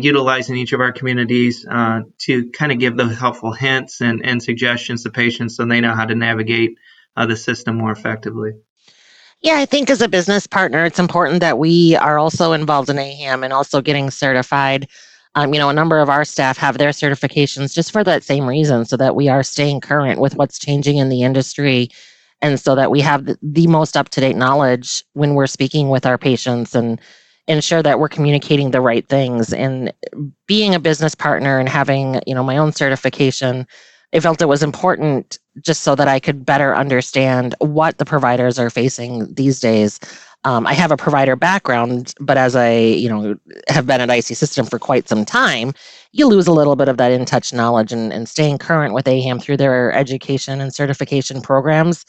utilize 0.00 0.48
in 0.48 0.56
each 0.56 0.72
of 0.72 0.80
our 0.80 0.92
communities 0.92 1.62
to 1.64 2.50
kind 2.52 2.72
of 2.72 2.78
give 2.78 2.96
those 2.96 3.18
helpful 3.18 3.52
hints 3.52 4.00
and, 4.00 4.24
and 4.24 4.42
suggestions 4.42 5.02
to 5.02 5.10
patients 5.10 5.56
so 5.56 5.66
they 5.66 5.80
know 5.82 5.94
how 5.94 6.06
to 6.06 6.14
navigate 6.14 6.78
the 7.14 7.36
system 7.36 7.76
more 7.76 7.92
effectively. 7.92 8.52
Yeah, 9.42 9.58
I 9.58 9.66
think 9.66 9.90
as 9.90 10.00
a 10.02 10.08
business 10.08 10.46
partner, 10.46 10.84
it's 10.84 10.98
important 10.98 11.40
that 11.40 11.58
we 11.58 11.94
are 11.96 12.18
also 12.18 12.52
involved 12.52 12.88
in 12.88 12.96
AAHAM 12.96 13.44
and 13.44 13.52
also 13.52 13.80
getting 13.80 14.10
certified. 14.10 14.88
Um, 15.34 15.52
you 15.52 15.60
know, 15.60 15.68
a 15.68 15.74
number 15.74 15.98
of 15.98 16.08
our 16.08 16.24
staff 16.24 16.56
have 16.56 16.78
their 16.78 16.90
certifications 16.90 17.74
just 17.74 17.92
for 17.92 18.02
that 18.02 18.24
same 18.24 18.46
reason, 18.46 18.86
so 18.86 18.96
that 18.96 19.14
we 19.14 19.28
are 19.28 19.42
staying 19.42 19.82
current 19.82 20.20
with 20.20 20.36
what's 20.36 20.58
changing 20.58 20.96
in 20.96 21.10
the 21.10 21.22
industry 21.22 21.90
and 22.42 22.60
so 22.60 22.74
that 22.74 22.90
we 22.90 23.00
have 23.00 23.26
the, 23.26 23.38
the 23.42 23.66
most 23.66 23.96
up 23.96 24.08
to 24.10 24.20
date 24.20 24.36
knowledge 24.36 25.04
when 25.14 25.34
we're 25.34 25.46
speaking 25.46 25.88
with 25.88 26.06
our 26.06 26.18
patients 26.18 26.74
and 26.74 27.00
ensure 27.48 27.82
that 27.82 27.98
we're 27.98 28.08
communicating 28.08 28.70
the 28.70 28.80
right 28.80 29.08
things. 29.08 29.52
And 29.52 29.92
being 30.46 30.74
a 30.74 30.80
business 30.80 31.14
partner 31.14 31.58
and 31.58 31.68
having, 31.68 32.20
you 32.26 32.34
know, 32.34 32.42
my 32.42 32.56
own 32.56 32.72
certification 32.72 33.66
I 34.12 34.20
felt 34.20 34.40
it 34.40 34.46
was 34.46 34.62
important 34.62 35.38
just 35.60 35.82
so 35.82 35.94
that 35.94 36.08
I 36.08 36.20
could 36.20 36.44
better 36.44 36.74
understand 36.74 37.54
what 37.58 37.98
the 37.98 38.04
providers 38.04 38.58
are 38.58 38.70
facing 38.70 39.32
these 39.34 39.60
days. 39.60 39.98
Um, 40.44 40.66
I 40.66 40.74
have 40.74 40.92
a 40.92 40.96
provider 40.96 41.34
background, 41.34 42.14
but 42.20 42.36
as 42.36 42.54
I, 42.54 42.76
you 42.76 43.08
know, 43.08 43.36
have 43.68 43.86
been 43.86 44.00
at 44.00 44.10
IC 44.10 44.36
System 44.36 44.64
for 44.64 44.78
quite 44.78 45.08
some 45.08 45.24
time, 45.24 45.72
you 46.12 46.26
lose 46.26 46.46
a 46.46 46.52
little 46.52 46.76
bit 46.76 46.88
of 46.88 46.98
that 46.98 47.10
in 47.10 47.24
touch 47.24 47.52
knowledge 47.52 47.92
and, 47.92 48.12
and 48.12 48.28
staying 48.28 48.58
current 48.58 48.94
with 48.94 49.06
AAHAM 49.06 49.42
through 49.42 49.56
their 49.56 49.92
education 49.92 50.60
and 50.60 50.74
certification 50.74 51.42
programs 51.42 52.04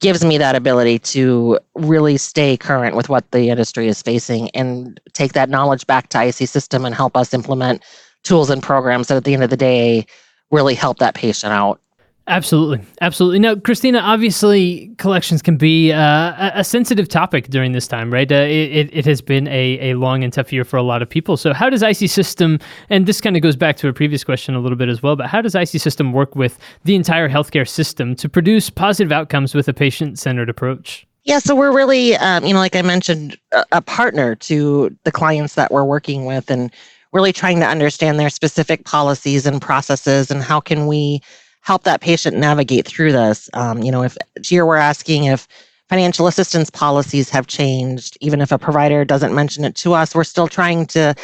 gives 0.00 0.24
me 0.24 0.38
that 0.38 0.56
ability 0.56 0.98
to 0.98 1.58
really 1.76 2.16
stay 2.16 2.56
current 2.56 2.96
with 2.96 3.08
what 3.08 3.30
the 3.30 3.48
industry 3.48 3.86
is 3.86 4.02
facing 4.02 4.50
and 4.50 5.00
take 5.12 5.32
that 5.34 5.48
knowledge 5.48 5.86
back 5.86 6.08
to 6.08 6.22
IC 6.22 6.48
System 6.48 6.84
and 6.84 6.94
help 6.94 7.16
us 7.16 7.32
implement 7.32 7.82
tools 8.22 8.50
and 8.50 8.62
programs 8.62 9.08
that 9.08 9.16
at 9.16 9.24
the 9.24 9.34
end 9.34 9.44
of 9.44 9.50
the 9.50 9.56
day 9.56 10.06
really 10.54 10.74
help 10.74 10.98
that 10.98 11.14
patient 11.14 11.52
out. 11.52 11.80
Absolutely, 12.26 12.80
absolutely. 13.02 13.38
Now, 13.38 13.54
Kristina, 13.54 14.00
obviously, 14.00 14.90
collections 14.96 15.42
can 15.42 15.58
be 15.58 15.92
uh, 15.92 16.52
a 16.54 16.64
sensitive 16.64 17.06
topic 17.06 17.48
during 17.48 17.72
this 17.72 17.86
time, 17.86 18.10
right? 18.10 18.30
Uh, 18.32 18.36
it, 18.36 18.88
it 18.94 19.04
has 19.04 19.20
been 19.20 19.46
a, 19.48 19.90
a 19.90 19.94
long 19.94 20.24
and 20.24 20.32
tough 20.32 20.50
year 20.50 20.64
for 20.64 20.78
a 20.78 20.82
lot 20.82 21.02
of 21.02 21.10
people. 21.10 21.36
So, 21.36 21.52
how 21.52 21.68
does 21.68 21.82
IC 21.82 22.08
System, 22.08 22.58
and 22.88 23.04
this 23.04 23.20
kind 23.20 23.36
of 23.36 23.42
goes 23.42 23.56
back 23.56 23.76
to 23.78 23.88
a 23.88 23.92
previous 23.92 24.24
question 24.24 24.54
a 24.54 24.60
little 24.60 24.78
bit 24.78 24.88
as 24.88 25.02
well, 25.02 25.16
but 25.16 25.26
how 25.26 25.42
does 25.42 25.54
IC 25.54 25.68
System 25.80 26.14
work 26.14 26.34
with 26.34 26.58
the 26.84 26.94
entire 26.94 27.28
healthcare 27.28 27.68
system 27.68 28.16
to 28.16 28.28
produce 28.28 28.70
positive 28.70 29.12
outcomes 29.12 29.54
with 29.54 29.68
a 29.68 29.74
patient 29.74 30.18
centered 30.18 30.48
approach? 30.48 31.06
Yeah, 31.24 31.40
so 31.40 31.54
we're 31.54 31.74
really, 31.74 32.16
um, 32.16 32.44
you 32.44 32.54
know, 32.54 32.58
like 32.58 32.76
I 32.76 32.82
mentioned, 32.82 33.38
a, 33.52 33.64
a 33.72 33.82
partner 33.82 34.34
to 34.36 34.96
the 35.04 35.12
clients 35.12 35.56
that 35.56 35.70
we're 35.70 35.84
working 35.84 36.24
with, 36.24 36.50
and 36.50 36.70
really 37.14 37.32
trying 37.32 37.60
to 37.60 37.66
understand 37.66 38.18
their 38.18 38.28
specific 38.28 38.84
policies 38.84 39.46
and 39.46 39.62
processes 39.62 40.30
and 40.30 40.42
how 40.42 40.60
can 40.60 40.86
we 40.86 41.20
help 41.60 41.84
that 41.84 42.02
patient 42.02 42.36
navigate 42.36 42.86
through 42.86 43.12
this. 43.12 43.48
Um, 43.54 43.82
you 43.82 43.90
know, 43.90 44.02
if 44.02 44.18
here 44.44 44.66
we're 44.66 44.76
asking 44.76 45.24
if 45.24 45.48
financial 45.88 46.26
assistance 46.26 46.68
policies 46.68 47.30
have 47.30 47.46
changed, 47.46 48.18
even 48.20 48.40
if 48.40 48.52
a 48.52 48.58
provider 48.58 49.04
doesn't 49.04 49.34
mention 49.34 49.64
it 49.64 49.74
to 49.76 49.94
us, 49.94 50.14
we're 50.14 50.24
still 50.24 50.48
trying 50.48 50.86
to 50.86 51.14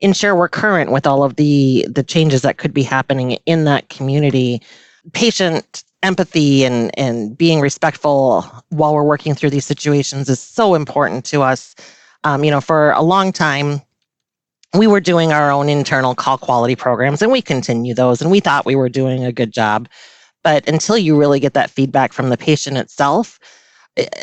ensure 0.00 0.34
we're 0.34 0.48
current 0.48 0.92
with 0.92 1.06
all 1.06 1.22
of 1.22 1.36
the 1.36 1.86
the 1.90 2.02
changes 2.02 2.40
that 2.42 2.56
could 2.56 2.72
be 2.72 2.82
happening 2.82 3.32
in 3.44 3.64
that 3.64 3.88
community. 3.90 4.62
Patient 5.12 5.84
empathy 6.02 6.64
and 6.64 6.96
and 6.98 7.36
being 7.36 7.60
respectful 7.60 8.42
while 8.70 8.94
we're 8.94 9.04
working 9.04 9.34
through 9.34 9.50
these 9.50 9.66
situations 9.66 10.30
is 10.30 10.40
so 10.40 10.74
important 10.74 11.24
to 11.26 11.42
us. 11.42 11.74
Um, 12.24 12.44
you 12.44 12.50
know, 12.50 12.60
for 12.60 12.92
a 12.92 13.02
long 13.02 13.32
time, 13.32 13.82
we 14.74 14.86
were 14.86 15.00
doing 15.00 15.32
our 15.32 15.50
own 15.50 15.68
internal 15.68 16.14
call 16.14 16.38
quality 16.38 16.76
programs 16.76 17.22
and 17.22 17.32
we 17.32 17.42
continue 17.42 17.94
those 17.94 18.22
and 18.22 18.30
we 18.30 18.40
thought 18.40 18.66
we 18.66 18.76
were 18.76 18.88
doing 18.88 19.24
a 19.24 19.32
good 19.32 19.52
job. 19.52 19.88
But 20.42 20.66
until 20.68 20.96
you 20.96 21.18
really 21.18 21.40
get 21.40 21.54
that 21.54 21.70
feedback 21.70 22.12
from 22.12 22.30
the 22.30 22.36
patient 22.36 22.76
itself 22.76 23.38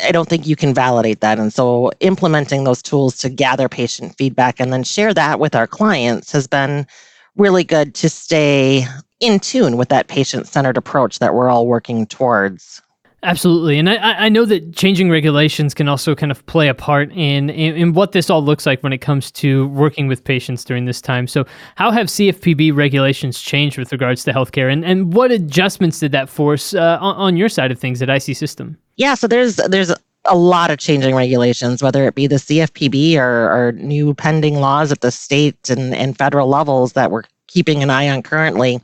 i 0.03 0.11
don't 0.11 0.29
think 0.29 0.47
you 0.47 0.55
can 0.55 0.73
validate 0.73 1.21
that. 1.21 1.39
And 1.39 1.51
so 1.51 1.91
implementing 1.99 2.63
those 2.63 2.81
tools 2.81 3.17
to 3.17 3.29
gather 3.29 3.67
patient 3.69 4.15
feedback 4.17 4.59
and 4.59 4.71
then 4.71 4.83
share 4.83 5.13
that 5.13 5.39
with 5.39 5.55
our 5.55 5.67
clients 5.67 6.31
has 6.31 6.47
been 6.47 6.87
really 7.35 7.63
good 7.63 7.93
to 7.95 8.09
stay 8.09 8.85
in 9.19 9.39
tune 9.39 9.77
with 9.77 9.89
that 9.89 10.07
patient 10.07 10.47
centered 10.47 10.77
approach 10.77 11.19
that 11.19 11.33
we're 11.33 11.49
all 11.49 11.67
working 11.67 12.05
towards 12.05 12.81
Absolutely, 13.23 13.79
and 13.79 13.89
I, 13.89 14.25
I 14.25 14.29
know 14.29 14.45
that 14.45 14.75
changing 14.75 15.09
regulations 15.09 15.73
can 15.73 15.87
also 15.87 16.13
kind 16.13 16.31
of 16.31 16.45
play 16.45 16.67
a 16.67 16.75
part 16.75 17.11
in, 17.13 17.49
in, 17.49 17.75
in 17.75 17.93
what 17.93 18.11
this 18.11 18.29
all 18.29 18.43
looks 18.43 18.67
like 18.67 18.83
when 18.83 18.93
it 18.93 18.99
comes 18.99 19.31
to 19.31 19.67
working 19.69 20.07
with 20.07 20.23
patients 20.23 20.63
during 20.63 20.85
this 20.85 21.01
time. 21.01 21.25
So, 21.25 21.43
how 21.77 21.89
have 21.89 22.07
CFPB 22.07 22.75
regulations 22.75 23.41
changed 23.41 23.79
with 23.79 23.91
regards 23.91 24.23
to 24.25 24.33
healthcare, 24.33 24.71
and, 24.71 24.85
and 24.85 25.13
what 25.13 25.31
adjustments 25.31 25.99
did 25.99 26.11
that 26.11 26.29
force 26.29 26.75
uh, 26.75 26.99
on, 27.01 27.15
on 27.15 27.37
your 27.37 27.49
side 27.49 27.71
of 27.71 27.79
things 27.79 28.03
at 28.03 28.09
IC 28.09 28.37
System? 28.37 28.77
Yeah, 28.97 29.15
so 29.15 29.27
there's 29.27 29.55
there's 29.55 29.91
a 30.25 30.37
lot 30.37 30.69
of 30.69 30.77
changing 30.77 31.15
regulations, 31.15 31.81
whether 31.81 32.05
it 32.05 32.13
be 32.13 32.27
the 32.27 32.35
CFPB 32.35 33.17
or, 33.17 33.51
or 33.51 33.71
new 33.71 34.13
pending 34.13 34.59
laws 34.59 34.91
at 34.91 35.01
the 35.01 35.09
state 35.09 35.71
and, 35.71 35.95
and 35.95 36.15
federal 36.15 36.49
levels 36.49 36.93
that 36.93 37.09
we're 37.09 37.23
keeping 37.47 37.81
an 37.81 37.89
eye 37.89 38.09
on 38.09 38.21
currently. 38.21 38.79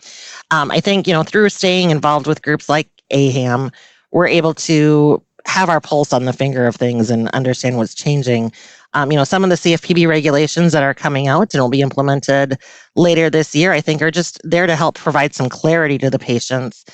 Um, 0.50 0.72
I 0.72 0.80
think 0.80 1.06
you 1.06 1.13
know 1.13 1.22
through 1.22 1.50
staying 1.50 1.92
involved 1.92 2.25
with 2.25 2.42
groups 2.42 2.68
like 2.68 2.90
AAHAM 3.12 3.72
we're 4.13 4.27
able 4.27 4.53
to 4.53 5.22
have 5.46 5.70
our 5.70 5.82
pulse 5.82 6.13
on 6.13 6.25
the 6.25 6.34
finger 6.34 6.65
of 6.65 6.75
things 6.75 7.10
and 7.10 7.27
understand 7.29 7.77
what's 7.77 7.93
changing. 7.93 8.51
Um, 8.93 9.12
you 9.12 9.17
know, 9.17 9.24
some 9.24 9.43
of 9.43 9.50
the 9.50 9.55
CFPB 9.55 10.08
regulations 10.08 10.72
that 10.72 10.84
are 10.84 10.93
coming 10.93 11.27
out 11.27 11.53
and 11.53 11.62
will 11.62 11.70
be 11.70 11.82
implemented 11.82 12.58
later 12.96 13.29
this 13.29 13.53
year, 13.53 13.74
I 13.74 13.82
think, 13.82 14.01
are 14.01 14.12
just 14.12 14.39
there 14.43 14.67
to 14.67 14.75
help 14.75 14.96
provide 14.96 15.34
some 15.34 15.50
clarity 15.50 15.98
to 15.98 16.10
the 16.10 16.20
patients. 16.20 16.86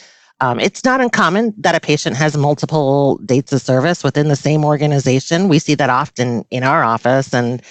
Um, 0.41 0.59
it's 0.59 0.85
not 0.85 1.01
uncommon 1.01 1.53
that 1.57 1.75
a 1.75 1.81
patient 1.81 2.15
has 2.15 2.37
multiple 2.37 3.17
dates 3.25 3.51
of 3.51 3.61
service 3.61 4.03
within 4.03 4.29
the 4.29 4.37
same 4.37 4.63
organization. 4.63 5.49
We 5.49 5.59
see 5.59 5.75
that 5.75 5.89
often 5.89 6.45
in 6.49 6.63
our 6.63 6.81
office, 6.83 7.33
and 7.33 7.61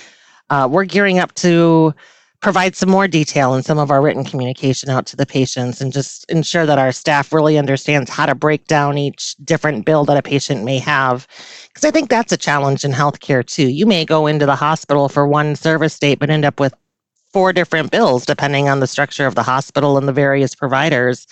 uh, 0.51 0.69
we're 0.71 0.85
gearing 0.85 1.19
up 1.19 1.35
to 1.37 1.95
provide 2.41 2.77
some 2.77 2.89
more 2.89 3.09
detail 3.09 3.55
in 3.55 3.63
some 3.63 3.79
of 3.79 3.91
our 3.91 4.01
written 4.01 4.25
communication 4.25 4.89
out 4.89 5.07
to 5.07 5.17
the 5.17 5.27
patients 5.27 5.81
and 5.81 5.93
just 5.93 6.25
ensure 6.31 6.67
that 6.67 6.79
our 6.79 6.93
staff 6.93 7.33
really 7.33 7.59
understands 7.59 8.09
how 8.09 8.27
to 8.27 8.35
break 8.35 8.67
down 8.67 8.97
each 8.97 9.35
different 9.45 9.85
bill 9.85 10.05
that 10.05 10.17
a 10.17 10.23
patient 10.23 10.65
may 10.65 10.79
have. 10.79 11.27
Because 11.69 11.85
I 11.85 11.91
think 11.91 12.09
that's 12.09 12.33
a 12.33 12.37
challenge 12.37 12.85
in 12.85 12.93
healthcare 12.93 13.45
too. 13.45 13.69
You 13.69 13.87
may 13.87 14.05
go 14.05 14.27
into 14.29 14.47
the 14.47 14.55
hospital 14.55 15.09
for 15.09 15.27
one 15.27 15.57
service 15.57 15.99
date, 15.99 16.21
but 16.21 16.31
end 16.31 16.45
up 16.45 16.61
with 16.61 16.75
four 17.33 17.53
different 17.53 17.91
bills 17.91 18.25
depending 18.25 18.69
on 18.69 18.81
the 18.81 18.87
structure 18.87 19.27
of 19.27 19.35
the 19.35 19.43
hospital 19.43 19.99
and 19.99 20.07
the 20.07 20.13
various 20.13 20.55
providers. 20.55 21.27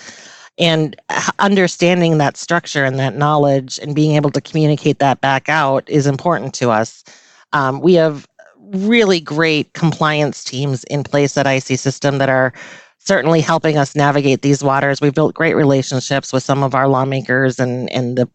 And 0.58 0.96
understanding 1.38 2.18
that 2.18 2.36
structure 2.36 2.84
and 2.84 2.98
that 2.98 3.14
knowledge 3.14 3.78
and 3.78 3.94
being 3.94 4.16
able 4.16 4.30
to 4.30 4.40
communicate 4.40 4.98
that 4.98 5.20
back 5.20 5.48
out 5.48 5.88
is 5.88 6.06
important 6.06 6.54
to 6.54 6.70
us. 6.70 7.04
Um, 7.52 7.80
we 7.80 7.94
have 7.94 8.26
really 8.73 9.20
great 9.20 9.73
compliance 9.73 10.44
teams 10.44 10.85
in 10.85 11.04
place 11.04 11.37
at 11.37 11.46
IC 11.46 11.78
System 11.78 12.18
that 12.18 12.28
are 12.28 12.52
certainly 12.99 13.40
helping 13.40 13.78
us 13.78 13.94
navigate 13.94 14.42
these 14.42 14.64
waters. 14.64 15.00
We've 15.00 15.14
built 15.14 15.35
great 15.35 15.54
relationships 15.54 16.32
with 16.32 16.42
some 16.42 16.62
of 16.62 16.75
our 16.75 16.88
lawmakers 16.88 17.61
and, 17.61 17.90
and 17.92 18.18
the 18.18 18.28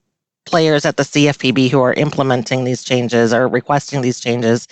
players 0.46 0.86
at 0.86 0.98
the 0.98 1.04
CFPB 1.04 1.70
who 1.70 1.82
are 1.82 1.94
implementing 1.94 2.64
these 2.64 2.84
changes 2.84 3.34
or 3.34 3.48
requesting 3.48 4.02
these 4.02 4.20
changes. 4.20 4.68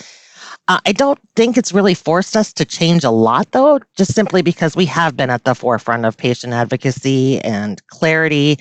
Uh, 0.67 0.79
I 0.85 0.91
don't 0.91 1.19
think 1.35 1.57
it's 1.57 1.73
really 1.73 1.93
forced 1.93 2.37
us 2.37 2.53
to 2.53 2.65
change 2.65 3.03
a 3.03 3.11
lot, 3.11 3.51
though, 3.51 3.79
just 3.97 4.13
simply 4.13 4.41
because 4.41 4.75
we 4.75 4.85
have 4.85 5.17
been 5.17 5.29
at 5.29 5.43
the 5.43 5.55
forefront 5.55 6.05
of 6.05 6.17
patient 6.17 6.53
advocacy 6.53 7.39
and 7.41 7.85
clarity 7.87 8.57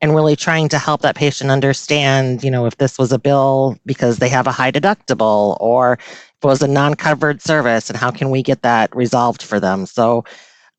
and 0.00 0.14
really 0.14 0.36
trying 0.36 0.68
to 0.68 0.78
help 0.78 1.02
that 1.02 1.16
patient 1.16 1.50
understand, 1.50 2.44
you 2.44 2.50
know, 2.50 2.66
if 2.66 2.76
this 2.76 2.98
was 2.98 3.12
a 3.12 3.18
bill 3.18 3.76
because 3.84 4.18
they 4.18 4.28
have 4.28 4.46
a 4.46 4.52
high 4.52 4.70
deductible 4.70 5.56
or 5.60 5.98
was 6.42 6.62
a 6.62 6.68
non-covered 6.68 7.42
service 7.42 7.88
and 7.88 7.98
how 7.98 8.10
can 8.10 8.30
we 8.30 8.42
get 8.42 8.62
that 8.62 8.94
resolved 8.94 9.42
for 9.42 9.58
them 9.58 9.86
so 9.86 10.24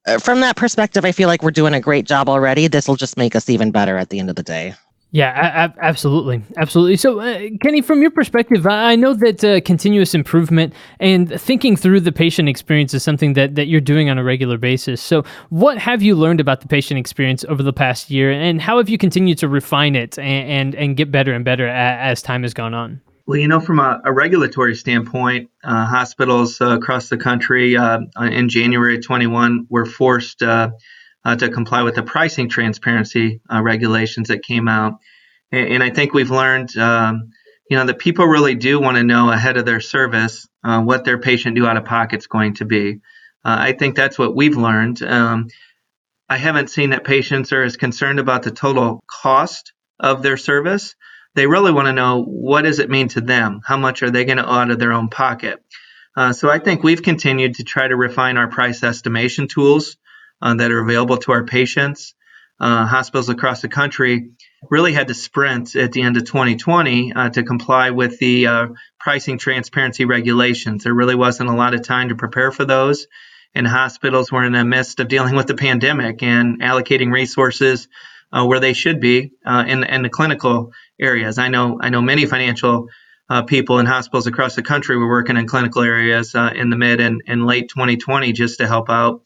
uh, 0.08 0.18
from 0.18 0.40
that 0.42 0.56
perspective 0.56 1.06
i 1.06 1.12
feel 1.12 1.28
like 1.28 1.44
we're 1.44 1.52
doing 1.52 1.74
a 1.74 1.82
great 1.82 2.06
job 2.06 2.30
already 2.30 2.68
this 2.68 2.88
will 2.88 2.96
just 2.96 3.18
make 3.18 3.36
us 3.36 3.50
even 3.50 3.72
better 3.72 3.98
at 3.98 4.10
the 4.10 4.20
end 4.20 4.30
of 4.30 4.36
the 4.36 4.44
day 4.44 4.74
yeah, 5.12 5.72
absolutely, 5.82 6.44
absolutely. 6.58 6.96
So, 6.96 7.20
uh, 7.20 7.40
Kenny, 7.64 7.82
from 7.82 8.04
your 8.04 8.12
perspective, 8.12 8.68
I 8.68 8.96
know 8.96 9.16
that 9.16 9.44
uh, 9.44 9.60
continuous 9.62 10.14
improvement 10.14 10.72
and 11.00 11.42
thinking 11.42 11.76
through 11.76 12.02
the 12.02 12.12
patient 12.12 12.48
experience 12.48 12.94
is 12.94 13.02
something 13.02 13.34
that 13.34 13.56
that 13.56 13.66
you're 13.66 13.82
doing 13.82 14.12
on 14.12 14.20
a 14.20 14.24
regular 14.24 14.60
basis. 14.60 15.02
So, 15.02 15.24
what 15.50 15.80
have 15.80 16.04
you 16.04 16.14
learned 16.14 16.40
about 16.40 16.62
the 16.62 16.68
patient 16.68 17.00
experience 17.00 17.44
over 17.46 17.64
the 17.64 17.74
past 17.74 18.12
year, 18.12 18.32
and 18.32 18.62
how 18.62 18.78
have 18.78 18.88
you 18.88 19.00
continued 19.00 19.40
to 19.40 19.48
refine 19.48 19.96
it 19.96 20.20
and 20.20 20.48
and, 20.48 20.76
and 20.76 20.96
get 20.96 21.12
better 21.12 21.34
and 21.34 21.44
better 21.44 21.68
as 21.68 22.22
time 22.22 22.44
has 22.44 22.54
gone 22.54 22.76
on? 22.76 23.02
Well, 23.30 23.38
you 23.38 23.48
know, 23.48 23.60
from 23.60 23.78
a, 23.78 24.02
a 24.06 24.12
regulatory 24.12 24.74
standpoint, 24.74 25.52
uh, 25.64 25.86
hospitals 25.86 26.60
uh, 26.60 26.70
across 26.70 27.10
the 27.10 27.18
country 27.18 27.78
uh, 27.78 28.00
in 28.20 28.50
January 28.50 28.98
21 28.98 29.68
were 29.70 29.86
forced 29.86 30.42
uh, 30.42 30.72
uh, 31.24 31.36
to 31.36 31.50
comply 31.50 31.84
with 31.84 31.94
the 31.94 32.02
pricing 32.02 32.50
transparency 32.50 33.40
uh, 33.48 33.62
regulations 33.62 34.30
that 34.30 34.42
came 34.42 34.68
out. 34.68 34.94
And, 35.52 35.74
and, 35.74 35.84
I 35.84 35.92
think 35.92 36.12
we've 36.12 36.32
learned, 36.32 36.76
um, 36.76 37.30
you 37.70 37.78
know, 37.78 37.86
that 37.86 38.00
people 38.00 38.26
really 38.26 38.56
do 38.56 38.82
want 38.82 38.98
to 38.98 39.04
know 39.04 39.30
ahead 39.30 39.58
of 39.58 39.66
their 39.68 39.80
service 39.80 40.48
what 40.64 41.06
their 41.06 41.20
patient 41.20 41.56
due 41.56 41.68
out 41.68 41.78
of 41.78 41.86
pocket 41.86 42.18
is 42.18 42.26
going 42.26 42.56
to 42.56 42.66
be. 42.66 43.00
I 43.46 43.74
think 43.74 43.96
that's 43.96 44.18
what 44.18 44.36
we've 44.36 44.58
learned. 44.58 45.04
Um, 45.04 45.50
I 46.28 46.38
haven't 46.38 46.72
seen 46.72 46.90
that 46.90 47.04
patients 47.04 47.54
are 47.54 47.62
as 47.62 47.78
concerned 47.78 48.18
about 48.18 48.42
the 48.42 48.50
total 48.50 49.04
cost 49.22 49.74
of 50.00 50.24
their 50.24 50.38
service 50.38 50.96
they 51.36 51.48
really 51.48 51.72
want 51.72 51.88
to 51.88 51.94
know 51.94 52.24
what 52.24 52.64
does 52.64 52.80
it 52.80 52.90
mean 52.90 53.08
to 53.10 53.22
them? 53.22 53.62
How 53.66 53.78
much 53.78 54.04
are 54.04 54.12
they 54.12 54.26
going 54.26 54.38
to 54.38 54.48
owe 54.48 54.54
out 54.54 54.72
of 54.72 54.80
their 54.80 54.94
own 54.94 55.10
pocket? 55.10 55.64
Uh, 56.16 56.34
so 56.34 56.50
I 56.50 56.60
think 56.60 56.84
we've 56.84 57.02
continued 57.02 57.56
to 57.56 57.64
try 57.64 57.88
to 57.88 57.96
refine 57.96 58.38
our 58.38 58.48
price 58.48 58.84
estimation 58.84 59.48
tools 59.48 59.98
uh, 60.42 60.56
that 60.56 60.72
are 60.72 60.80
available 60.80 61.18
to 61.18 61.32
our 61.32 61.46
patients. 61.46 62.16
Uh, 62.60 62.86
hospitals 62.86 63.30
across 63.30 63.62
the 63.62 63.70
country 63.70 64.32
really 64.70 64.92
had 64.92 65.08
to 65.08 65.14
sprint 65.14 65.78
at 65.78 65.94
the 65.94 66.02
end 66.02 66.18
of 66.18 66.26
2020 66.26 67.14
uh, 67.14 67.30
to 67.30 67.44
comply 67.44 67.92
with 67.92 68.20
the 68.20 68.48
uh, 68.48 68.68
pricing 69.00 69.38
transparency 69.38 70.04
regulations. 70.04 70.84
There 70.84 70.94
really 70.94 71.16
wasn't 71.16 71.50
a 71.50 71.56
lot 71.56 71.74
of 71.74 71.84
time 71.84 72.10
to 72.10 72.16
prepare 72.16 72.52
for 72.52 72.66
those, 72.66 73.08
and 73.56 73.66
hospitals 73.66 74.30
were 74.30 74.44
in 74.44 74.52
the 74.52 74.66
midst 74.66 75.00
of 75.00 75.08
dealing 75.08 75.36
with 75.36 75.48
the 75.48 75.56
pandemic 75.56 76.22
and 76.22 76.62
allocating 76.62 77.14
resources 77.14 77.88
uh, 78.32 78.46
where 78.46 78.60
they 78.60 78.74
should 78.74 79.00
be 79.00 79.32
uh, 79.46 79.66
in, 79.68 79.84
in 79.84 80.02
the 80.04 80.10
clinical 80.10 80.72
areas. 81.00 81.38
I 81.38 81.50
know 81.50 81.80
I 81.82 81.90
know 81.90 82.02
many 82.02 82.26
financial 82.26 82.88
uh, 83.30 83.44
people 83.44 83.80
in 83.80 83.86
hospitals 83.86 84.28
across 84.28 84.56
the 84.56 84.64
country 84.64 84.98
were 84.98 85.08
working 85.08 85.38
in 85.38 85.48
clinical 85.48 85.84
areas 85.84 86.34
uh, 86.36 86.52
in 86.56 86.70
the 86.70 86.78
mid 86.78 87.00
and, 87.00 87.22
and, 87.28 87.46
late 87.46 87.70
2020 87.70 88.34
just 88.34 88.60
to 88.60 88.68
help 88.68 88.90
out 88.90 89.22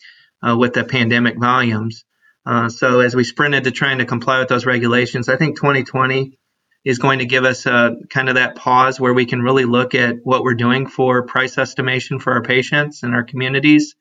uh, 0.46 0.56
with 0.58 0.74
the 0.74 0.84
pandemic 0.84 1.40
volumes. 1.40 2.04
Uh, 2.46 2.68
so 2.68 3.00
as 3.00 3.16
we 3.16 3.24
sprinted 3.24 3.64
to 3.64 3.72
trying 3.72 4.00
to 4.00 4.06
comply 4.06 4.40
with 4.40 4.50
those 4.50 4.66
regulations, 4.66 5.30
I 5.30 5.38
think 5.38 5.56
2020 5.56 6.38
is 6.84 7.00
going 7.00 7.20
to 7.20 7.26
give 7.26 7.46
us 7.46 7.66
a, 7.66 7.96
kind 8.10 8.28
of 8.28 8.36
that 8.36 8.56
pause 8.56 9.00
where 9.00 9.14
we 9.14 9.26
can 9.26 9.42
really 9.42 9.64
look 9.64 9.96
at 9.96 10.18
what 10.24 10.44
we're 10.44 10.54
doing 10.54 10.88
for 10.88 11.26
price 11.26 11.58
estimation 11.58 12.20
for 12.20 12.34
our 12.34 12.44
patients 12.44 13.04
and 13.04 13.16
our 13.16 13.24
communities 13.24 13.96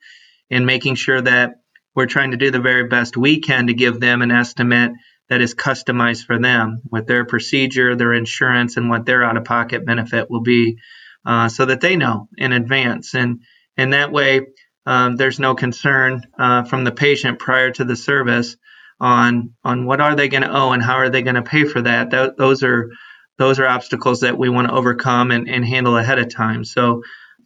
and 0.50 0.66
making 0.66 0.96
sure 0.96 1.20
that 1.20 1.61
we're 1.94 2.06
trying 2.06 2.30
to 2.30 2.36
do 2.36 2.50
the 2.50 2.60
very 2.60 2.88
best 2.88 3.16
we 3.16 3.40
can 3.40 3.66
to 3.66 3.74
give 3.74 4.00
them 4.00 4.22
an 4.22 4.30
estimate 4.30 4.92
that 5.28 5.40
is 5.40 5.54
customized 5.54 6.24
for 6.24 6.38
them 6.38 6.82
with 6.90 7.06
their 7.06 7.24
procedure, 7.24 7.96
their 7.96 8.12
insurance, 8.12 8.76
and 8.76 8.88
what 8.88 9.06
their 9.06 9.24
out 9.24 9.36
of 9.36 9.44
pocket 9.44 9.84
benefit 9.86 10.30
will 10.30 10.42
be 10.42 10.78
uh, 11.24 11.48
so 11.48 11.64
that 11.64 11.80
they 11.80 11.96
know 11.96 12.28
in 12.36 12.52
advance. 12.52 13.14
And, 13.14 13.40
and 13.76 13.92
that 13.92 14.12
way, 14.12 14.42
um, 14.84 15.16
there's 15.16 15.38
no 15.38 15.54
concern 15.54 16.22
uh, 16.38 16.64
from 16.64 16.84
the 16.84 16.92
patient 16.92 17.38
prior 17.38 17.70
to 17.72 17.84
the 17.84 17.96
service 17.96 18.56
on 19.00 19.54
on 19.64 19.84
what 19.84 20.00
are 20.00 20.14
they 20.14 20.28
going 20.28 20.42
to 20.42 20.52
owe 20.56 20.72
and 20.72 20.82
how 20.82 20.94
are 20.94 21.10
they 21.10 21.22
going 21.22 21.34
to 21.34 21.42
pay 21.42 21.64
for 21.64 21.82
that. 21.82 22.10
Th- 22.10 22.30
those 22.36 22.62
are 22.62 22.90
those 23.38 23.58
are 23.58 23.66
obstacles 23.66 24.20
that 24.20 24.38
we 24.38 24.48
want 24.48 24.68
to 24.68 24.74
overcome 24.74 25.30
and, 25.30 25.48
and 25.48 25.64
handle 25.64 25.96
ahead 25.96 26.18
of 26.18 26.32
time. 26.32 26.64
So 26.64 27.02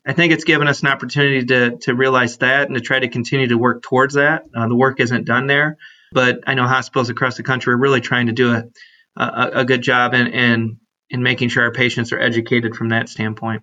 I 0.07 0.13
think 0.13 0.33
it's 0.33 0.45
given 0.45 0.69
us 0.69 0.83
an 0.83 0.89
opportunity 0.89 1.45
to, 1.47 1.77
to 1.79 1.95
realize 1.95 2.37
that 2.39 2.69
and 2.69 2.77
to 2.77 2.81
try 2.81 3.01
to 3.01 3.09
continue 3.09 3.49
to 3.49 3.59
work 3.59 3.83
towards 3.83 4.15
that. 4.15 4.45
Uh, 4.55 4.69
the 4.69 4.77
work 4.77 5.01
isn't 5.01 5.25
done 5.25 5.49
there, 5.49 5.79
but 6.13 6.41
I 6.47 6.55
know 6.55 6.67
hospitals 6.67 7.11
across 7.11 7.37
the 7.37 7.43
country 7.43 7.75
are 7.75 7.79
really 7.79 8.01
trying 8.01 8.27
to 8.27 8.33
do 8.33 8.55
a, 8.55 8.65
a, 9.17 9.51
a 9.55 9.65
good 9.65 9.83
job 9.83 10.15
in, 10.15 10.29
in, 10.29 10.79
in 11.11 11.23
making 11.25 11.49
sure 11.49 11.65
our 11.65 11.73
patients 11.73 12.13
are 12.13 12.21
educated 12.21 12.77
from 12.77 12.91
that 12.91 13.09
standpoint. 13.09 13.63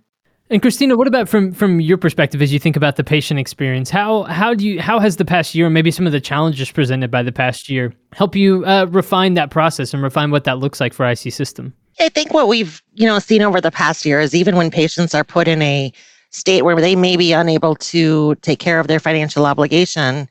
And 0.50 0.62
Kristina, 0.62 0.97
what 0.97 1.07
about 1.07 1.29
from 1.29 1.53
from 1.53 1.79
your 1.79 1.97
perspective 1.97 2.41
as 2.41 2.51
you 2.51 2.59
think 2.59 2.75
about 2.75 2.97
the 2.97 3.03
patient 3.03 3.39
experience? 3.39 3.89
How 3.89 4.23
how 4.23 4.53
do 4.53 4.67
you 4.67 4.81
how 4.81 5.00
has 5.00 5.15
the 5.15 5.25
past 5.25 5.55
year, 5.55 5.69
maybe 5.69 5.89
some 5.89 6.05
of 6.05 6.12
the 6.12 6.19
challenges 6.19 6.69
presented 6.69 7.09
by 7.09 7.23
the 7.23 7.31
past 7.31 7.69
year, 7.69 7.93
help 8.12 8.35
you 8.35 8.65
uh, 8.65 8.85
refine 8.89 9.35
that 9.35 9.50
process 9.50 9.93
and 9.93 10.03
refine 10.03 10.31
what 10.31 10.43
that 10.43 10.59
looks 10.59 10.81
like 10.81 10.93
for 10.93 11.09
IC 11.09 11.31
System? 11.31 11.73
I 12.00 12.09
think 12.09 12.33
what 12.33 12.50
we've 12.50 12.83
you 12.93 13.07
know 13.07 13.19
seen 13.19 13.41
over 13.41 13.62
the 13.62 13.71
past 13.71 14.05
year 14.05 14.19
is 14.19 14.35
even 14.35 14.57
when 14.57 14.69
patients 14.69 15.15
are 15.15 15.23
put 15.23 15.47
in 15.47 15.62
a 15.62 15.93
state 16.33 16.63
where 16.63 16.75
they 16.75 16.95
may 16.95 17.15
be 17.15 17.31
unable 17.31 17.75
to 17.75 18.36
take 18.36 18.60
care 18.60 18.79
of 18.79 18.88
their 18.88 18.99
financial 18.99 19.45
obligation, 19.45 20.27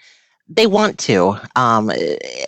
they 0.48 0.66
want 0.66 0.98
to. 0.98 1.36
Um, 1.56 1.90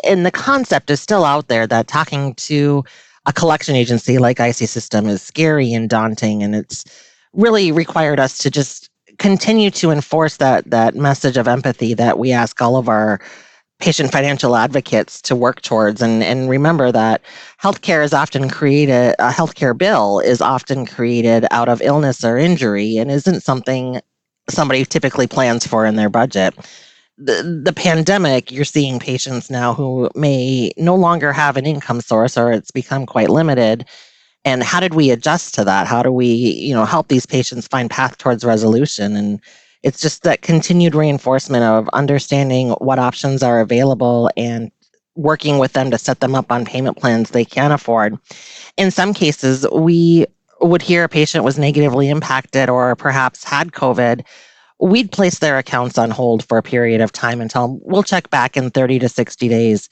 and 0.02 0.26
the 0.26 0.30
concept 0.30 0.90
is 0.90 1.00
still 1.00 1.24
out 1.24 1.48
there 1.48 1.66
that 1.66 1.88
talking 1.88 2.34
to 2.34 2.84
a 3.26 3.32
collection 3.32 3.74
agency 3.74 4.18
like 4.18 4.40
IC 4.40 4.68
System 4.68 5.06
is 5.06 5.22
scary 5.22 5.72
and 5.72 5.88
daunting, 5.88 6.42
and 6.42 6.54
it's 6.54 6.84
really 7.32 7.72
required 7.72 8.20
us 8.20 8.36
to 8.38 8.50
just 8.50 8.90
continue 9.18 9.70
to 9.70 9.90
enforce 9.90 10.36
that 10.38 10.68
that 10.70 10.94
message 10.94 11.36
of 11.36 11.48
empathy 11.48 11.94
that 11.94 12.18
we 12.18 12.32
ask 12.32 12.60
all 12.60 12.76
of 12.76 12.88
our 12.88 13.20
patient 13.80 14.12
financial 14.12 14.56
advocates 14.56 15.20
to 15.22 15.36
work 15.36 15.60
towards. 15.62 16.00
And, 16.00 16.22
and 16.22 16.48
remember 16.48 16.92
that 16.92 17.20
healthcare 17.62 18.04
is 18.04 18.14
often 18.14 18.48
created 18.48 19.14
a 19.18 19.30
healthcare 19.30 19.76
bill 19.76 20.20
is 20.20 20.40
often 20.40 20.86
created 20.86 21.46
out 21.50 21.68
of 21.68 21.82
illness 21.82 22.24
or 22.24 22.38
injury 22.38 22.96
and 22.96 23.10
isn't 23.10 23.42
something 23.42 24.00
somebody 24.48 24.84
typically 24.84 25.26
plans 25.26 25.66
for 25.66 25.86
in 25.86 25.96
their 25.96 26.08
budget. 26.08 26.54
The, 27.16 27.60
the 27.64 27.72
pandemic 27.72 28.50
you're 28.50 28.64
seeing 28.64 28.98
patients 28.98 29.50
now 29.50 29.72
who 29.72 30.10
may 30.14 30.72
no 30.76 30.94
longer 30.94 31.32
have 31.32 31.56
an 31.56 31.66
income 31.66 32.00
source 32.00 32.36
or 32.36 32.52
it's 32.52 32.70
become 32.70 33.06
quite 33.06 33.30
limited. 33.30 33.86
And 34.44 34.62
how 34.62 34.80
did 34.80 34.94
we 34.94 35.10
adjust 35.10 35.54
to 35.54 35.64
that? 35.64 35.86
How 35.86 36.02
do 36.02 36.12
we 36.12 36.26
you 36.26 36.74
know 36.74 36.84
help 36.84 37.08
these 37.08 37.26
patients 37.26 37.66
find 37.66 37.90
path 37.90 38.18
towards 38.18 38.44
resolution? 38.44 39.16
And 39.16 39.40
it's 39.84 40.00
just 40.00 40.22
that 40.22 40.40
continued 40.40 40.94
reinforcement 40.94 41.62
of 41.62 41.88
understanding 41.92 42.70
what 42.78 42.98
options 42.98 43.42
are 43.42 43.60
available 43.60 44.30
and 44.34 44.72
working 45.14 45.58
with 45.58 45.74
them 45.74 45.90
to 45.90 45.98
set 45.98 46.20
them 46.20 46.34
up 46.34 46.50
on 46.50 46.64
payment 46.64 46.96
plans 46.96 47.30
they 47.30 47.44
can 47.44 47.70
afford. 47.70 48.18
In 48.78 48.90
some 48.90 49.12
cases, 49.12 49.66
we 49.70 50.26
would 50.60 50.80
hear 50.80 51.04
a 51.04 51.08
patient 51.08 51.44
was 51.44 51.58
negatively 51.58 52.08
impacted 52.08 52.70
or 52.70 52.96
perhaps 52.96 53.44
had 53.44 53.72
COVID. 53.72 54.24
We'd 54.80 55.12
place 55.12 55.38
their 55.38 55.58
accounts 55.58 55.98
on 55.98 56.10
hold 56.10 56.48
for 56.48 56.56
a 56.56 56.62
period 56.62 57.02
of 57.02 57.12
time 57.12 57.42
until 57.42 57.78
we'll 57.82 58.02
check 58.02 58.30
back 58.30 58.56
in 58.56 58.70
30 58.70 58.98
to 59.00 59.08
60 59.08 59.48
days 59.48 59.90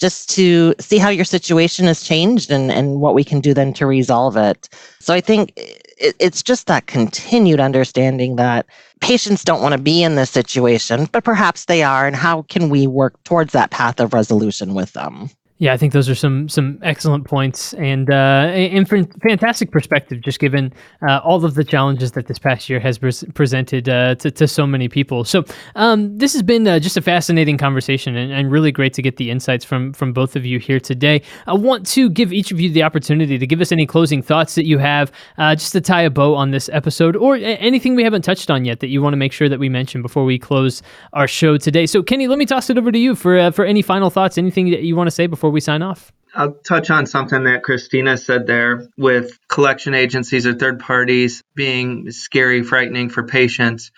just 0.00 0.28
to 0.30 0.74
see 0.80 0.98
how 0.98 1.08
your 1.08 1.24
situation 1.24 1.86
has 1.86 2.02
changed 2.02 2.50
and, 2.50 2.72
and 2.72 3.00
what 3.00 3.14
we 3.14 3.24
can 3.24 3.40
do 3.40 3.54
then 3.54 3.72
to 3.74 3.86
resolve 3.86 4.36
it. 4.36 4.68
So 5.00 5.14
I 5.14 5.20
think 5.20 5.58
it, 5.98 6.16
it's 6.18 6.42
just 6.42 6.66
that 6.66 6.86
continued 6.86 7.60
understanding 7.60 8.36
that 8.36 8.66
patients 9.00 9.44
don't 9.44 9.62
want 9.62 9.72
to 9.72 9.80
be 9.80 10.02
in 10.02 10.14
this 10.14 10.30
situation, 10.30 11.08
but 11.12 11.24
perhaps 11.24 11.66
they 11.66 11.82
are, 11.82 12.06
and 12.06 12.16
how 12.16 12.42
can 12.42 12.70
we 12.70 12.86
work 12.86 13.22
towards 13.24 13.52
that 13.52 13.70
path 13.70 14.00
of 14.00 14.12
resolution 14.12 14.74
with 14.74 14.92
them? 14.92 15.30
Yeah, 15.60 15.72
I 15.72 15.76
think 15.76 15.92
those 15.92 16.08
are 16.08 16.14
some 16.14 16.48
some 16.48 16.78
excellent 16.82 17.24
points 17.24 17.74
and 17.74 18.08
uh, 18.08 18.52
and 18.54 18.88
fantastic 18.88 19.72
perspective, 19.72 20.20
just 20.20 20.38
given 20.38 20.72
uh, 21.08 21.18
all 21.18 21.44
of 21.44 21.54
the 21.56 21.64
challenges 21.64 22.12
that 22.12 22.28
this 22.28 22.38
past 22.38 22.70
year 22.70 22.78
has 22.78 22.96
pre- 22.98 23.32
presented 23.34 23.88
uh, 23.88 24.14
to, 24.16 24.30
to 24.30 24.46
so 24.46 24.68
many 24.68 24.88
people. 24.88 25.24
So 25.24 25.44
um, 25.74 26.16
this 26.16 26.32
has 26.34 26.44
been 26.44 26.68
uh, 26.68 26.78
just 26.78 26.96
a 26.96 27.02
fascinating 27.02 27.58
conversation 27.58 28.16
and, 28.16 28.32
and, 28.32 28.52
really 28.52 28.70
great 28.70 28.94
to 28.94 29.02
get 29.02 29.16
the 29.16 29.32
insights 29.32 29.64
from 29.64 29.92
from 29.92 30.12
both 30.12 30.36
of 30.36 30.46
you 30.46 30.60
here 30.60 30.78
today. 30.78 31.22
I 31.48 31.54
want 31.54 31.84
to 31.88 32.08
give 32.08 32.32
each 32.32 32.52
of 32.52 32.60
you 32.60 32.70
the 32.70 32.84
opportunity 32.84 33.36
to 33.36 33.46
give 33.46 33.60
us 33.60 33.72
any 33.72 33.84
closing 33.84 34.22
thoughts 34.22 34.54
that 34.54 34.64
you 34.64 34.78
have, 34.78 35.10
uh, 35.38 35.56
just 35.56 35.72
to 35.72 35.80
tie 35.80 36.02
a 36.02 36.10
bow 36.10 36.36
on 36.36 36.52
this 36.52 36.70
episode, 36.72 37.16
or 37.16 37.34
anything 37.34 37.96
we 37.96 38.04
haven't 38.04 38.22
touched 38.22 38.48
on 38.48 38.64
yet 38.64 38.78
that 38.78 38.88
you 38.88 39.02
want 39.02 39.12
to 39.12 39.16
make 39.16 39.32
sure 39.32 39.48
that 39.48 39.58
we 39.58 39.68
mention 39.68 40.02
before 40.02 40.24
we 40.24 40.38
close 40.38 40.82
our 41.14 41.26
show 41.26 41.56
today. 41.56 41.84
So 41.84 42.00
Kenny, 42.00 42.28
let 42.28 42.38
me 42.38 42.46
toss 42.46 42.70
it 42.70 42.78
over 42.78 42.92
to 42.92 42.98
you 42.98 43.16
for 43.16 43.36
uh, 43.36 43.50
for 43.50 43.64
any 43.64 43.82
final 43.82 44.08
thoughts, 44.08 44.38
anything 44.38 44.70
that 44.70 44.82
you 44.82 44.94
want 44.94 45.08
to 45.08 45.10
say 45.10 45.26
before 45.26 45.47
before 45.48 45.54
we 45.54 45.60
sign 45.60 45.80
off? 45.80 46.12
I'll 46.34 46.52
touch 46.52 46.90
on 46.90 47.06
something 47.06 47.44
that 47.44 47.62
Kristina 47.62 48.22
said 48.22 48.46
there 48.46 48.86
with 48.98 49.38
collection 49.48 49.94
agencies 49.94 50.46
or 50.46 50.52
third 50.52 50.78
parties 50.78 51.42
being 51.54 52.10
scary, 52.10 52.62
frightening 52.62 53.08
for 53.08 53.22
patients. 53.22 53.90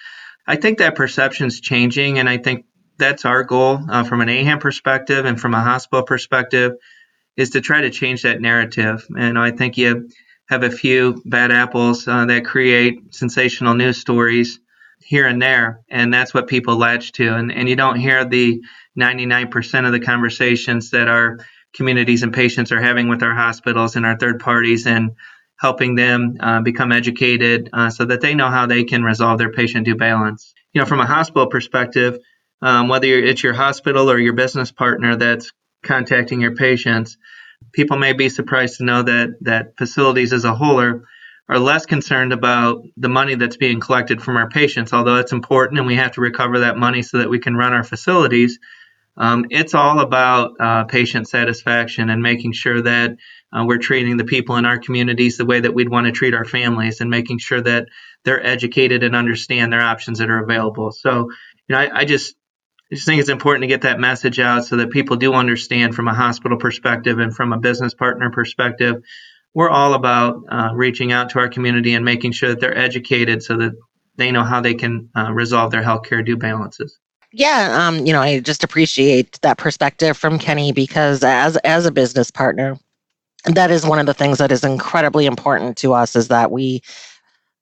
I 0.47 0.55
think 0.55 0.79
that 0.79 0.95
perception's 0.95 1.61
changing, 1.61 2.21
and 2.21 2.29
I 2.29 2.39
think 2.39 2.67
that's 2.99 3.25
our 3.25 3.43
goal 3.43 3.81
uh, 3.91 4.05
from 4.05 4.21
an 4.21 4.29
AAHAM 4.29 4.61
perspective 4.61 5.25
and 5.25 5.41
from 5.41 5.55
a 5.55 5.61
hospital 5.61 6.05
perspective 6.05 6.75
is 7.37 7.51
to 7.51 7.61
try 7.61 7.81
to 7.81 7.91
change 7.91 8.23
that 8.23 8.41
narrative. 8.41 9.05
And 9.19 9.37
I 9.37 9.51
think 9.51 9.77
you 9.77 10.09
have 10.49 10.63
a 10.63 10.71
few 10.71 11.21
bad 11.25 11.51
apples 11.51 12.07
uh, 12.07 12.27
that 12.27 12.45
create 12.45 13.13
sensational 13.13 13.75
news 13.75 13.99
stories 13.99 14.61
here 15.01 15.27
and 15.27 15.43
there, 15.43 15.81
and 15.89 16.15
that's 16.15 16.33
what 16.33 16.47
people 16.47 16.77
latch 16.77 17.11
to. 17.13 17.35
And, 17.35 17.51
and 17.51 17.69
you 17.69 17.75
don't 17.75 17.99
hear 17.99 18.25
the 18.25 18.61
99% 19.01 19.87
of 19.87 19.93
the 19.93 20.01
conversations 20.01 20.91
that 20.91 21.09
our 21.09 21.39
communities 21.75 22.23
and 22.23 22.33
patients 22.33 22.73
are 22.73 22.81
having 22.81 23.09
with 23.09 23.23
our 23.23 23.35
hospitals 23.35 23.97
and 23.97 24.05
our 24.05 24.17
third 24.17 24.41
parties 24.41 24.87
and 24.87 25.13
helping 25.59 25.95
them 25.95 26.37
uh, 26.41 26.61
become 26.63 26.91
educated 26.91 27.69
uh, 27.73 27.91
so 27.91 28.05
that 28.05 28.21
they 28.21 28.35
know 28.35 28.49
how 28.49 28.67
they 28.67 28.85
can 28.85 29.03
resolve 29.03 29.39
their 29.39 29.53
patient 29.53 29.85
due 29.85 29.95
balance. 29.95 30.55
You 30.73 30.81
know, 30.81 30.87
from 30.87 31.01
a 31.01 31.07
hospital 31.07 31.47
perspective, 31.47 32.19
um, 32.63 32.89
whether 32.89 33.07
it's 33.07 33.43
your 33.43 33.53
hospital 33.53 34.11
or 34.11 34.19
your 34.19 34.33
business 34.33 34.73
partner 34.73 35.17
that's 35.17 35.53
contacting 35.83 36.41
your 36.41 36.55
patients, 36.55 37.17
people 37.73 37.99
may 37.99 38.13
be 38.13 38.29
surprised 38.29 38.79
to 38.79 38.85
know 38.85 39.03
that 39.03 39.31
that 39.43 39.77
facilities 39.77 40.33
as 40.33 40.45
a 40.45 40.55
whole 40.55 40.81
are 40.81 41.05
are 41.49 41.59
less 41.59 41.85
concerned 41.85 42.33
about 42.33 42.85
the 42.97 43.09
money 43.09 43.35
that's 43.35 43.57
being 43.57 43.81
collected 43.81 44.23
from 44.23 44.37
our 44.37 44.49
patients, 44.49 44.93
although 44.93 45.17
it's 45.17 45.33
important 45.33 45.79
and 45.79 45.87
we 45.87 45.97
have 45.97 46.13
to 46.13 46.21
recover 46.21 46.61
that 46.61 46.77
money 46.77 47.03
so 47.03 47.19
that 47.19 47.29
we 47.29 47.41
can 47.41 47.57
run 47.57 47.73
our 47.73 47.83
facilities. 47.83 48.61
Um, 49.21 49.47
it's 49.51 49.75
all 49.75 50.01
about 50.01 50.53
uh, 50.59 50.85
patient 50.85 51.29
satisfaction 51.29 52.11
and 52.11 52.23
making 52.23 52.53
sure 52.53 52.81
that 52.83 53.17
uh, 53.53 53.65
we're 53.67 53.79
treating 53.79 54.17
the 54.17 54.25
people 54.25 54.57
in 54.57 54.65
our 54.65 54.79
communities 54.79 55.37
the 55.37 55.45
way 55.45 55.61
that 55.61 55.75
we'd 55.75 55.89
want 55.89 56.07
to 56.07 56.13
treat 56.13 56.35
our 56.35 56.45
families 56.45 57.01
and 57.01 57.11
making 57.11 57.39
sure 57.39 57.61
that 57.61 57.87
they're 58.25 58.45
educated 58.45 59.03
and 59.03 59.15
understand 59.15 59.73
their 59.73 59.83
options 59.83 60.19
that 60.19 60.31
are 60.31 60.43
available. 60.43 60.91
So, 60.91 61.31
you 61.69 61.75
know, 61.75 61.79
I, 61.79 62.01
I 62.01 62.05
just 62.05 62.35
I 62.91 62.97
just 62.97 63.07
think 63.07 63.21
it's 63.21 63.29
important 63.29 63.63
to 63.63 63.69
get 63.69 63.83
that 63.83 64.01
message 64.01 64.41
out 64.41 64.65
so 64.65 64.79
that 64.79 64.91
people 64.91 65.17
do 65.17 65.35
understand 65.35 65.95
from 65.95 66.09
a 66.09 66.15
hospital 66.15 66.59
perspective 66.59 67.21
and 67.21 67.33
from 67.35 67.53
a 67.53 67.59
business 67.59 67.95
partner 67.95 68.31
perspective 68.31 69.03
we're 69.55 69.71
all 69.71 69.95
about 69.95 70.43
uh, 70.49 70.71
reaching 70.75 71.13
out 71.13 71.31
to 71.31 71.39
our 71.39 71.49
community 71.49 71.95
and 71.95 72.05
making 72.05 72.33
sure 72.33 72.51
that 72.51 72.61
they're 72.61 72.77
educated 72.77 73.43
so 73.43 73.57
that 73.57 73.73
they 74.17 74.31
know 74.31 74.45
how 74.45 74.61
they 74.61 74.75
can 74.75 75.11
uh, 75.17 75.33
resolve 75.33 75.71
their 75.71 75.83
healthcare 75.83 76.25
due 76.25 76.37
balances. 76.37 76.99
Yeah, 77.33 77.87
um, 77.87 78.05
you 78.07 78.13
know, 78.13 78.21
I 78.21 78.41
just 78.41 78.65
appreciate 78.65 79.41
that 79.43 79.59
perspective 79.59 80.17
from 80.17 80.39
Kenny 80.39 80.73
because 80.73 81.23
as 81.23 81.57
as 81.59 81.87
a 81.87 81.93
business 81.93 82.31
partner, 82.31 82.77
that 83.45 83.71
is 83.71 83.87
one 83.87 84.01
of 84.01 84.07
the 84.07 84.15
things 84.15 84.39
that 84.39 84.51
is 84.51 84.65
incredibly 84.65 85.27
important 85.27 85.77
to 85.79 85.95
us 85.95 86.17
is 86.17 86.29
that 86.29 86.51
we 86.51 86.83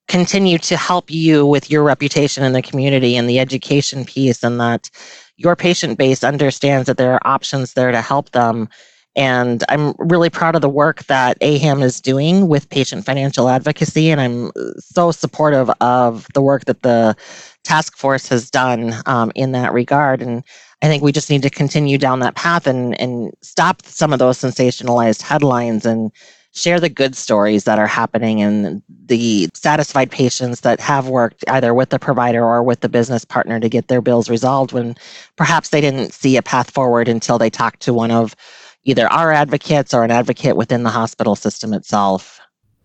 continue 0.08 0.56
to 0.56 0.76
help 0.76 1.10
you 1.10 1.44
with 1.44 1.70
your 1.70 1.82
reputation 1.82 2.42
in 2.42 2.54
the 2.54 2.62
community 2.62 3.14
and 3.14 3.28
the 3.28 3.38
education 3.38 4.06
piece 4.06 4.42
and 4.42 4.58
that 4.58 4.90
your 5.36 5.54
patient 5.54 5.98
base 5.98 6.24
understands 6.24 6.86
that 6.86 6.96
there 6.96 7.12
are 7.12 7.26
options 7.26 7.74
there 7.74 7.92
to 7.92 8.00
help 8.00 8.30
them 8.30 8.68
and 9.18 9.64
I'm 9.68 9.94
really 9.98 10.30
proud 10.30 10.54
of 10.54 10.62
the 10.62 10.68
work 10.68 11.02
that 11.06 11.40
AAHAM 11.40 11.82
is 11.82 12.00
doing 12.00 12.46
with 12.46 12.70
patient 12.70 13.04
financial 13.04 13.48
advocacy. 13.48 14.10
And 14.10 14.20
I'm 14.20 14.52
so 14.78 15.10
supportive 15.10 15.68
of 15.80 16.28
the 16.34 16.40
work 16.40 16.66
that 16.66 16.82
the 16.82 17.16
task 17.68 17.98
force 17.98 18.26
has 18.28 18.50
done 18.50 18.94
um, 19.04 19.30
in 19.34 19.52
that 19.52 19.74
regard. 19.74 20.22
And 20.22 20.42
I 20.80 20.86
think 20.86 21.02
we 21.02 21.12
just 21.12 21.28
need 21.28 21.42
to 21.42 21.50
continue 21.50 21.98
down 21.98 22.20
that 22.20 22.34
path 22.34 22.66
and, 22.66 22.98
and 22.98 23.30
stop 23.42 23.82
some 23.84 24.10
of 24.10 24.18
those 24.18 24.38
sensationalized 24.38 25.20
headlines 25.20 25.84
and 25.84 26.10
share 26.54 26.80
the 26.80 26.88
good 26.88 27.14
stories 27.14 27.64
that 27.64 27.78
are 27.78 27.86
happening 27.86 28.40
and 28.40 28.82
the 29.04 29.50
satisfied 29.52 30.10
patients 30.10 30.62
that 30.62 30.80
have 30.80 31.08
worked 31.08 31.44
either 31.48 31.74
with 31.74 31.90
the 31.90 31.98
provider 31.98 32.42
or 32.42 32.62
with 32.62 32.80
the 32.80 32.88
business 32.88 33.22
partner 33.22 33.60
to 33.60 33.68
get 33.68 33.88
their 33.88 34.00
bills 34.00 34.30
resolved 34.30 34.72
when 34.72 34.96
perhaps 35.36 35.68
they 35.68 35.82
didn't 35.82 36.14
see 36.14 36.38
a 36.38 36.42
path 36.42 36.70
forward 36.70 37.06
until 37.06 37.36
they 37.36 37.50
talked 37.50 37.80
to 37.80 37.92
one 37.92 38.10
of 38.10 38.34
either 38.84 39.06
our 39.12 39.30
advocates 39.30 39.92
or 39.92 40.04
an 40.04 40.10
advocate 40.10 40.56
within 40.56 40.84
the 40.84 40.90
hospital 40.90 41.36
system 41.36 41.74
itself. 41.74 42.40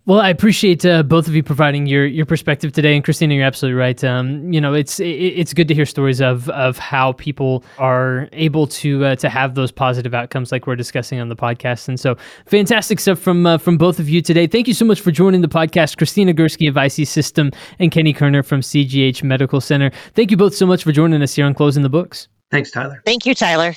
Well, 0.06 0.20
I 0.20 0.28
appreciate 0.28 0.86
uh, 0.86 1.02
both 1.02 1.30
of 1.30 1.36
you 1.36 1.44
providing 1.44 1.86
your 1.86 2.06
your 2.06 2.26
perspective 2.26 2.74
today, 2.74 2.94
and 2.94 3.06
Kristina, 3.06 3.36
you're 3.36 3.46
absolutely 3.46 3.80
right. 3.80 4.04
Um, 4.04 4.52
you 4.52 4.60
know, 4.60 4.74
it's 4.74 5.00
it, 5.00 5.06
it's 5.06 5.54
good 5.54 5.70
to 5.70 5.74
hear 5.74 5.86
stories 5.86 6.20
of 6.20 6.50
of 6.50 6.78
how 6.78 7.14
people 7.14 7.64
are 7.78 8.28
able 8.34 8.68
to 8.68 9.06
uh, 9.06 9.16
to 9.16 9.30
have 9.30 9.56
those 9.56 9.72
positive 9.72 10.14
outcomes, 10.14 10.52
like 10.52 10.68
we're 10.68 10.76
discussing 10.76 11.22
on 11.22 11.30
the 11.30 11.38
podcast. 11.38 11.88
And 11.88 11.98
so, 11.98 12.18
fantastic 12.48 13.00
stuff 13.00 13.18
from 13.18 13.46
uh, 13.46 13.58
from 13.58 13.78
both 13.78 13.98
of 13.98 14.10
you 14.10 14.22
today. 14.22 14.46
Thank 14.46 14.68
you 14.68 14.74
so 14.74 14.84
much 14.84 15.00
for 15.00 15.12
joining 15.12 15.40
the 15.40 15.48
podcast, 15.48 15.96
Kristina 15.96 16.38
Gursky 16.38 16.68
of 16.68 16.76
IC 16.76 17.08
System 17.08 17.52
and 17.80 17.90
Kenny 17.90 18.14
Koerner 18.14 18.46
from 18.46 18.60
CGH 18.60 19.24
Medical 19.24 19.62
Center. 19.62 19.90
Thank 20.16 20.32
you 20.32 20.38
both 20.38 20.54
so 20.54 20.66
much 20.66 20.84
for 20.84 20.92
joining 20.92 21.22
us 21.22 21.34
here 21.34 21.46
on 21.46 21.54
Closing 21.54 21.82
the 21.82 21.88
Books. 21.90 22.28
Thanks, 22.54 22.70
Tyler. 22.70 23.02
Thank 23.04 23.26
you, 23.26 23.34
Tyler. 23.34 23.74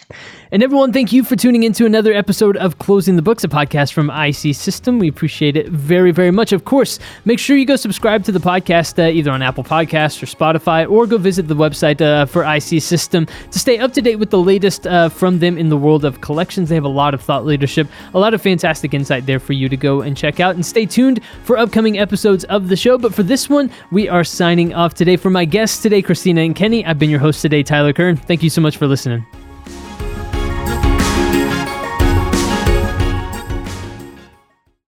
And 0.53 0.63
everyone, 0.63 0.93
thank 0.93 1.11
you 1.11 1.25
for 1.25 1.35
tuning 1.35 1.63
into 1.63 1.87
another 1.87 2.13
episode 2.13 2.59
of 2.59 2.79
Closing 2.79 3.17
the 3.17 3.23
Books, 3.23 3.43
a 3.43 3.49
podcast 3.49 3.95
from 3.95 4.11
IC 4.11 4.55
System. 4.55 4.99
We 4.99 5.09
appreciate 5.09 5.57
it 5.57 5.69
very, 5.69 6.13
very 6.13 6.31
much. 6.31 6.53
Of 6.53 6.67
course, 6.67 6.99
make 7.25 7.39
sure 7.39 7.57
you 7.57 7.65
go 7.65 7.77
subscribe 7.77 8.23
to 8.25 8.33
the 8.33 8.39
podcast 8.39 9.03
uh, 9.03 9.09
either 9.09 9.31
on 9.31 9.41
Apple 9.41 9.65
Podcasts 9.65 10.23
or 10.23 10.27
Spotify, 10.27 10.89
or 10.89 11.07
go 11.07 11.17
visit 11.17 11.49
the 11.49 11.57
website 11.57 12.03
uh, 12.03 12.27
for 12.27 12.45
IC 12.45 12.83
System 12.83 13.27
to 13.51 13.59
stay 13.59 13.79
up 13.79 13.95
to 13.95 14.03
date 14.03 14.17
with 14.17 14.29
the 14.29 14.39
latest 14.39 14.87
uh, 14.87 15.09
from 15.09 15.39
them 15.39 15.57
in 15.57 15.71
the 15.71 15.77
world 15.77 16.05
of 16.05 16.21
collections. 16.21 16.69
They 16.69 16.75
have 16.75 16.85
a 16.85 16.89
lot 16.89 17.15
of 17.15 17.23
thought 17.23 17.47
leadership, 17.47 17.89
a 18.13 18.19
lot 18.19 18.35
of 18.35 18.43
fantastic 18.43 18.93
insight 18.93 19.25
there 19.25 19.41
for 19.41 19.55
you 19.55 19.71
to 19.71 19.77
go 19.77 20.03
and 20.03 20.15
check 20.15 20.39
out. 20.39 20.55
And 20.55 20.65
stay 20.65 20.85
tuned 20.85 21.23
for 21.45 21.57
upcoming 21.57 21.99
episodes 21.99 22.45
of 22.45 22.69
the 22.69 22.77
show. 22.77 22.99
But 22.99 23.15
for 23.15 23.23
this 23.23 23.49
one, 23.49 23.71
we 23.91 24.07
are 24.07 24.23
signing 24.23 24.75
off 24.75 24.93
today. 24.93 25.17
For 25.17 25.31
my 25.31 25.47
guests 25.47 25.83
today, 25.83 26.03
Kristina 26.03 26.45
and 26.45 26.55
Kenny, 26.55 26.85
I've 26.85 26.99
been 26.99 27.11
your 27.11 27.21
host 27.21 27.41
today, 27.41 27.63
Tyler 27.63 27.95
Kern. 27.95 28.17
Thank 28.17 28.43
you 28.43 28.51
so 28.51 28.61
much 28.61 28.66
much 28.67 28.79
for 28.79 28.89
listening. 28.89 29.25